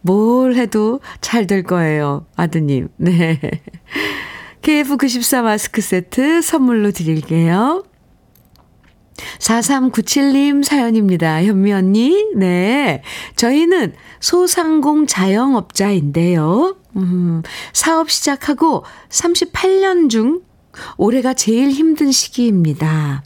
뭘 0.00 0.54
해도 0.54 1.00
잘 1.20 1.46
될 1.46 1.62
거예요, 1.62 2.26
아드님. 2.36 2.88
네. 2.96 3.40
KF94 4.62 5.42
마스크 5.42 5.80
세트 5.80 6.40
선물로 6.42 6.92
드릴게요. 6.92 7.84
4397님 9.38 10.64
사연입니다. 10.64 11.42
현미 11.44 11.72
언니, 11.72 12.24
네. 12.36 13.02
저희는 13.36 13.94
소상공 14.20 15.06
자영업자인데요. 15.06 16.76
음, 16.96 17.42
사업 17.72 18.10
시작하고 18.10 18.84
38년 19.08 20.08
중 20.10 20.42
올해가 20.96 21.34
제일 21.34 21.70
힘든 21.70 22.12
시기입니다. 22.12 23.22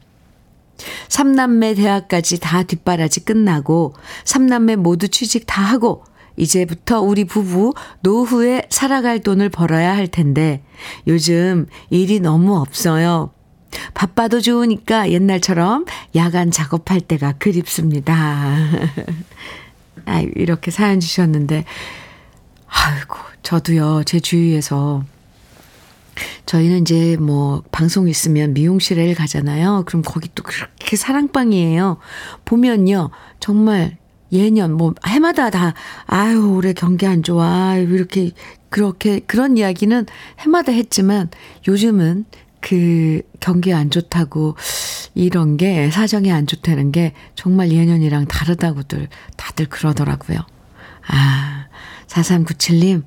삼남매 1.08 1.74
대학까지 1.74 2.40
다 2.40 2.62
뒷바라지 2.62 3.24
끝나고 3.24 3.94
삼남매 4.24 4.76
모두 4.76 5.08
취직 5.08 5.44
다 5.46 5.62
하고 5.62 6.04
이제부터 6.36 7.00
우리 7.00 7.24
부부 7.24 7.74
노후에 8.00 8.66
살아갈 8.70 9.20
돈을 9.20 9.48
벌어야 9.48 9.94
할 9.96 10.08
텐데 10.08 10.62
요즘 11.06 11.66
일이 11.90 12.20
너무 12.20 12.56
없어요. 12.56 13.32
바빠도 13.94 14.40
좋으니까 14.40 15.10
옛날처럼 15.10 15.84
야간 16.14 16.50
작업할 16.50 17.00
때가 17.00 17.32
그립습니다. 17.32 18.14
아, 20.06 20.20
이렇게 20.36 20.70
사연 20.70 21.00
주셨는데 21.00 21.64
아이고, 22.68 23.16
저도요, 23.42 24.02
제 24.04 24.20
주위에서 24.20 25.04
저희는 26.46 26.82
이제 26.82 27.16
뭐 27.18 27.62
방송 27.72 28.08
있으면 28.08 28.54
미용실에 28.54 29.12
가잖아요. 29.14 29.84
그럼 29.86 30.02
거기 30.02 30.28
또 30.34 30.42
그렇게 30.42 30.96
사랑방이에요. 30.96 31.98
보면요. 32.44 33.10
정말 33.40 33.98
예년 34.36 34.72
뭐 34.72 34.94
해마다 35.06 35.50
다 35.50 35.74
아유 36.06 36.52
올해 36.52 36.72
경기 36.72 37.06
안 37.06 37.22
좋아 37.22 37.76
이렇게 37.76 38.30
그렇게 38.68 39.20
그런 39.20 39.56
이야기는 39.56 40.06
해마다 40.40 40.72
했지만 40.72 41.30
요즘은 41.66 42.24
그 42.60 43.22
경기 43.40 43.72
안 43.72 43.90
좋다고 43.90 44.56
이런 45.14 45.56
게 45.56 45.90
사정이 45.90 46.32
안 46.32 46.46
좋다는 46.46 46.92
게 46.92 47.12
정말 47.34 47.70
예년이랑 47.70 48.26
다르다고들 48.26 49.08
다들 49.36 49.66
그러더라고요. 49.66 50.38
아 51.08 51.66
4397님 52.08 53.04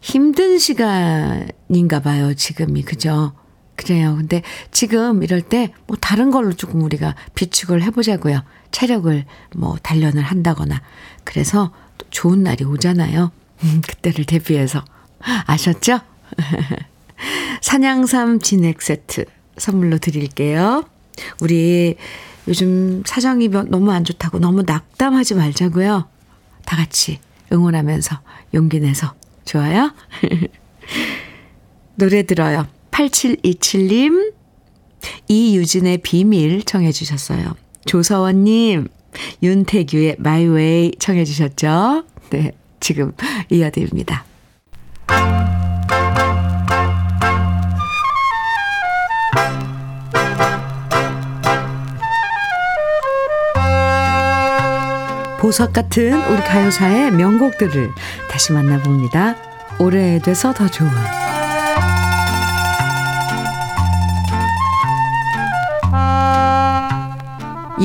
힘든 0.00 0.58
시간인가 0.58 2.00
봐요, 2.00 2.34
지금이. 2.34 2.82
그죠? 2.82 3.32
그래요. 3.76 4.14
근데 4.16 4.42
지금 4.70 5.22
이럴 5.22 5.42
때 5.42 5.72
뭐 5.86 5.96
다른 6.00 6.30
걸로 6.30 6.52
조금 6.52 6.82
우리가 6.82 7.14
비축을 7.34 7.82
해보자고요. 7.82 8.42
체력을 8.70 9.24
뭐 9.56 9.76
단련을 9.82 10.22
한다거나. 10.22 10.80
그래서 11.24 11.72
또 11.98 12.06
좋은 12.10 12.42
날이 12.42 12.64
오잖아요. 12.64 13.30
음, 13.64 13.82
그때를 13.86 14.24
대비해서. 14.24 14.84
아셨죠? 15.46 16.00
산양삼 17.62 18.40
진액 18.40 18.82
세트 18.82 19.24
선물로 19.56 19.98
드릴게요. 19.98 20.84
우리 21.40 21.96
요즘 22.48 23.02
사정이 23.06 23.48
너무 23.48 23.92
안 23.92 24.04
좋다고 24.04 24.38
너무 24.38 24.62
낙담하지 24.62 25.34
말자고요. 25.36 26.08
다 26.66 26.76
같이 26.76 27.20
응원하면서 27.52 28.20
용기 28.54 28.80
내서 28.80 29.14
좋아요? 29.44 29.92
노래 31.96 32.22
들어요. 32.24 32.66
8727님, 32.94 34.32
이유진의 35.28 35.98
비밀 35.98 36.62
청해주셨어요. 36.62 37.56
조서원님, 37.86 38.88
윤태규의 39.42 40.16
마이웨이 40.18 40.92
청해주셨죠? 40.98 42.04
네, 42.30 42.52
지금 42.80 43.12
이어드립니다. 43.50 44.24
보석 55.40 55.74
같은 55.74 56.14
우리 56.30 56.40
가요사의 56.40 57.10
명곡들을 57.10 57.90
다시 58.30 58.52
만나봅니다. 58.52 59.36
오래돼서 59.78 60.54
더 60.54 60.68
좋은 60.68 61.23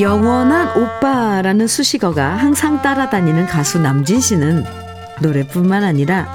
영원한 0.00 0.78
오빠라는 0.78 1.66
수식어가 1.66 2.36
항상 2.36 2.80
따라다니는 2.80 3.46
가수 3.46 3.78
남진 3.78 4.18
씨는 4.18 4.64
노래뿐만 5.20 5.84
아니라 5.84 6.26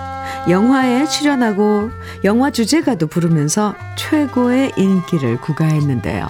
영화에 0.47 1.05
출연하고 1.07 1.89
영화 2.23 2.51
주제가도 2.51 3.07
부르면서 3.07 3.73
최고의 3.97 4.73
인기를 4.77 5.41
구가했는데요. 5.41 6.27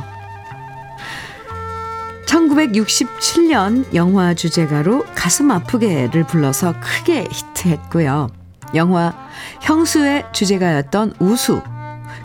1967년 2.26 3.94
영화 3.94 4.34
주제가로 4.34 5.04
가슴 5.14 5.52
아프게를 5.52 6.26
불러서 6.26 6.76
크게 6.80 7.28
히트했고요. 7.30 8.30
영화 8.76 9.14
형수의 9.62 10.26
주제가였던 10.32 11.16
우수 11.20 11.62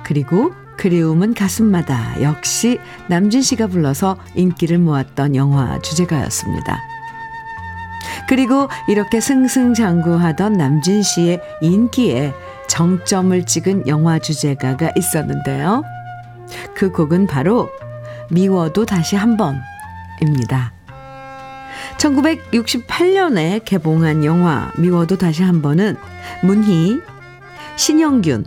그리고 0.04 0.52
그리움은 0.80 1.34
가슴마다 1.34 2.22
역시 2.22 2.80
남진 3.06 3.42
씨가 3.42 3.66
불러서 3.66 4.16
인기를 4.34 4.78
모았던 4.78 5.36
영화 5.36 5.78
주제가였습니다. 5.78 6.80
그리고 8.26 8.66
이렇게 8.88 9.20
승승장구하던 9.20 10.54
남진 10.54 11.02
씨의 11.02 11.42
인기에 11.60 12.32
정점을 12.66 13.44
찍은 13.44 13.88
영화 13.88 14.18
주제가가 14.18 14.92
있었는데요. 14.96 15.82
그 16.74 16.90
곡은 16.90 17.26
바로 17.26 17.68
미워도 18.30 18.86
다시 18.86 19.16
한번 19.16 19.60
입니다. 20.22 20.72
1968년에 21.98 23.66
개봉한 23.66 24.24
영화 24.24 24.72
미워도 24.78 25.18
다시 25.18 25.42
한 25.42 25.60
번은 25.60 25.98
문희, 26.42 27.00
신영균, 27.76 28.46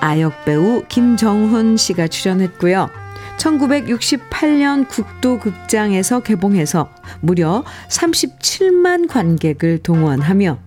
아역 0.00 0.44
배우 0.44 0.84
김정훈 0.88 1.76
씨가 1.76 2.08
출연했고요. 2.08 2.90
1968년 3.38 4.88
국도극장에서 4.88 6.20
개봉해서 6.20 6.88
무려 7.20 7.64
37만 7.88 9.08
관객을 9.08 9.78
동원하며 9.78 10.58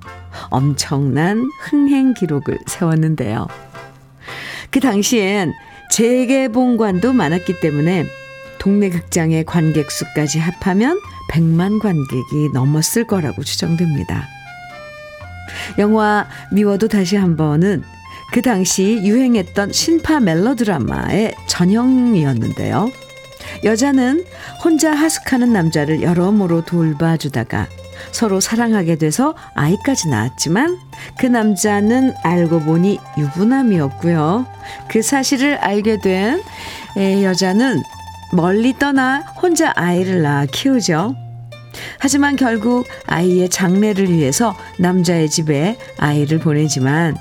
엄청난 0.49 1.49
흥행 1.61 2.13
기록을 2.13 2.59
세웠는데요. 2.67 3.47
그 4.71 4.79
당시엔 4.79 5.53
재개봉관도 5.91 7.13
많았기 7.13 7.61
때문에 7.61 8.05
동네 8.59 8.89
극장의 8.89 9.45
관객 9.45 9.91
수까지 9.91 10.39
합하면 10.39 10.99
100만 11.31 11.79
관객이 11.79 12.49
넘었을 12.53 13.05
거라고 13.05 13.43
추정됩니다. 13.43 14.27
영화 15.77 16.27
미워도 16.51 16.87
다시 16.87 17.15
한 17.15 17.37
번은 17.37 17.83
그 18.31 18.41
당시 18.41 18.99
유행했던 19.03 19.71
신파 19.71 20.19
멜로드라마의 20.19 21.35
전형이었는데요. 21.47 22.91
여자는 23.63 24.25
혼자 24.63 24.93
하숙하는 24.93 25.53
남자를 25.53 26.01
여러모로 26.01 26.65
돌봐주다가 26.65 27.67
서로 28.11 28.39
사랑하게 28.39 28.97
돼서 28.97 29.35
아이까지 29.55 30.09
낳았지만 30.09 30.77
그 31.17 31.27
남자는 31.27 32.13
알고 32.23 32.61
보니 32.61 32.99
유부남이었고요. 33.17 34.45
그 34.89 35.01
사실을 35.01 35.55
알게 35.55 36.01
된 36.01 36.41
여자는 36.97 37.81
멀리 38.33 38.77
떠나 38.77 39.19
혼자 39.41 39.71
아이를 39.75 40.21
낳아 40.21 40.45
키우죠. 40.51 41.15
하지만 41.99 42.35
결국 42.35 42.85
아이의 43.05 43.49
장래를 43.49 44.09
위해서 44.09 44.55
남자의 44.79 45.29
집에 45.29 45.77
아이를 45.97 46.39
보내지만 46.39 47.15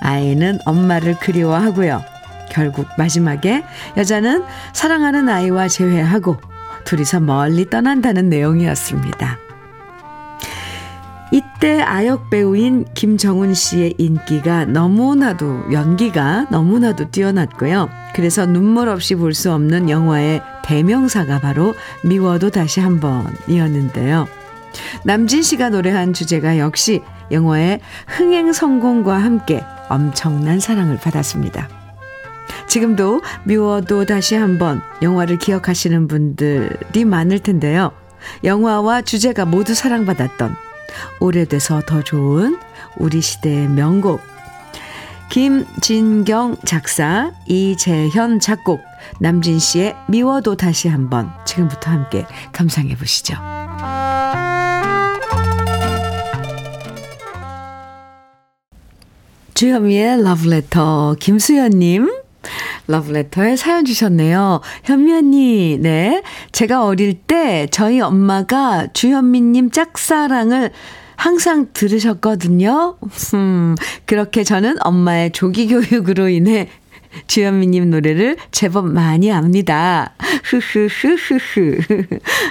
아이는 0.00 0.58
엄마를 0.64 1.16
그리워하고요. 1.16 2.02
결국 2.50 2.86
마지막에 2.98 3.64
여자는 3.96 4.44
사랑하는 4.72 5.28
아이와 5.28 5.68
재회하고 5.68 6.36
둘이서 6.84 7.20
멀리 7.20 7.68
떠난다는 7.70 8.28
내용이었습니다. 8.28 9.38
이때 11.32 11.80
아역 11.80 12.28
배우인 12.28 12.86
김정훈 12.94 13.54
씨의 13.54 13.94
인기가 13.98 14.64
너무나도 14.64 15.72
연기가 15.72 16.46
너무나도 16.50 17.12
뛰어났고요. 17.12 17.88
그래서 18.14 18.46
눈물 18.46 18.88
없이 18.88 19.14
볼 19.14 19.32
수 19.32 19.52
없는 19.52 19.88
영화의 19.88 20.42
대명사가 20.64 21.38
바로 21.38 21.74
미워도 22.02 22.50
다시 22.50 22.80
한 22.80 22.98
번이었는데요. 22.98 24.26
남진 25.04 25.42
씨가 25.42 25.70
노래한 25.70 26.14
주제가 26.14 26.58
역시 26.58 27.02
영화의 27.30 27.80
흥행 28.06 28.52
성공과 28.52 29.16
함께 29.18 29.64
엄청난 29.88 30.60
사랑을 30.60 30.96
받았습니다. 30.96 31.68
지금도 32.66 33.20
미워도 33.44 34.04
다시 34.04 34.34
한번 34.34 34.80
영화를 35.02 35.38
기억하시는 35.38 36.08
분들이 36.08 37.04
많을 37.04 37.40
텐데요. 37.40 37.92
영화와 38.44 39.02
주제가 39.02 39.44
모두 39.44 39.74
사랑받았던 39.74 40.54
오래돼서 41.20 41.82
더 41.86 42.02
좋은 42.02 42.58
우리 42.96 43.20
시대의 43.20 43.68
명곡. 43.68 44.20
김진경 45.30 46.56
작사, 46.64 47.30
이재현 47.46 48.40
작곡, 48.40 48.82
남진 49.20 49.60
씨의 49.60 49.94
미워도 50.08 50.56
다시 50.56 50.88
한번 50.88 51.30
지금부터 51.44 51.90
함께 51.90 52.26
감상해 52.52 52.96
보시죠. 52.96 53.34
주현미의 59.54 60.22
러브레터 60.22 61.16
김수연님 61.20 62.10
러브레터에 62.86 63.56
사연 63.56 63.84
주셨네요. 63.84 64.60
현미 64.84 65.12
언니, 65.12 65.78
네. 65.80 66.22
제가 66.52 66.84
어릴 66.84 67.14
때 67.14 67.68
저희 67.70 68.00
엄마가 68.00 68.88
주현미님 68.92 69.70
짝사랑을 69.70 70.70
항상 71.16 71.68
들으셨거든요. 71.74 72.96
음, 73.34 73.76
그렇게 74.06 74.42
저는 74.42 74.76
엄마의 74.80 75.32
조기 75.32 75.68
교육으로 75.68 76.28
인해 76.30 76.68
주현미님 77.26 77.90
노래를 77.90 78.36
제법 78.52 78.86
많이 78.86 79.30
압니다. 79.30 80.14
흐흐흐흐흐. 80.44 81.78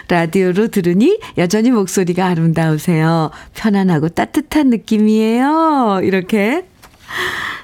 라디오로 0.07 0.67
들으니 0.67 1.19
여전히 1.37 1.71
목소리가 1.71 2.27
아름다우세요. 2.27 3.31
편안하고 3.55 4.09
따뜻한 4.09 4.69
느낌이에요. 4.69 6.01
이렇게 6.03 6.65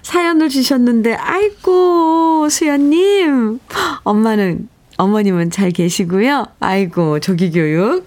사연을 0.02 0.50
주셨는데, 0.50 1.16
아이고, 1.16 2.48
수연님. 2.50 3.60
엄마는, 4.04 4.70
어머님은 4.98 5.52
잘 5.52 5.72
계시고요. 5.72 6.46
아이고, 6.60 7.20
조기교육. 7.20 8.06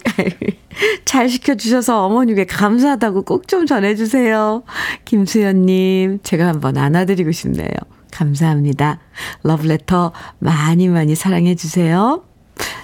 잘 1.05 1.27
시켜주셔서 1.29 2.05
어머님께 2.05 2.45
감사하다고 2.45 3.23
꼭 3.23 3.47
좀 3.47 3.65
전해주세요. 3.65 4.63
김수연님, 5.05 6.19
제가 6.23 6.47
한번 6.47 6.77
안아드리고 6.77 7.31
싶네요. 7.31 7.69
감사합니다. 8.11 8.99
러브레터 9.43 10.13
많이 10.39 10.87
많이 10.87 11.15
사랑해주세요. 11.15 12.23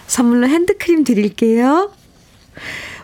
선물로 0.08 0.48
핸드크림 0.48 1.04
드릴게요. 1.04 1.92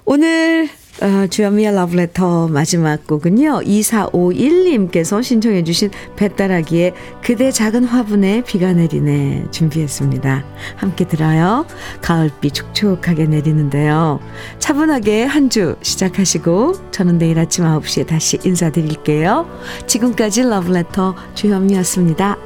오늘 0.05 0.69
어, 0.99 1.25
주현미의 1.27 1.73
러브레터 1.73 2.47
마지막 2.49 3.07
곡은요. 3.07 3.61
2451님께서 3.61 5.23
신청해 5.23 5.63
주신 5.63 5.89
배따라기의 6.15 6.93
그대 7.23 7.49
작은 7.51 7.85
화분에 7.85 8.43
비가 8.43 8.73
내리네 8.73 9.45
준비했습니다. 9.51 10.43
함께 10.75 11.07
들어요. 11.07 11.65
가을비 12.01 12.51
촉촉하게 12.51 13.25
내리는데요. 13.25 14.19
차분하게 14.59 15.25
한 15.25 15.51
주 15.51 15.75
시작하시고 15.81 16.91
저는 16.91 17.17
내일 17.17 17.37
아침 17.37 17.65
9시에 17.65 18.07
다시 18.07 18.39
인사드릴게요. 18.45 19.49
지금까지 19.87 20.43
러브레터 20.43 21.13
주현미였습니다. 21.35 22.37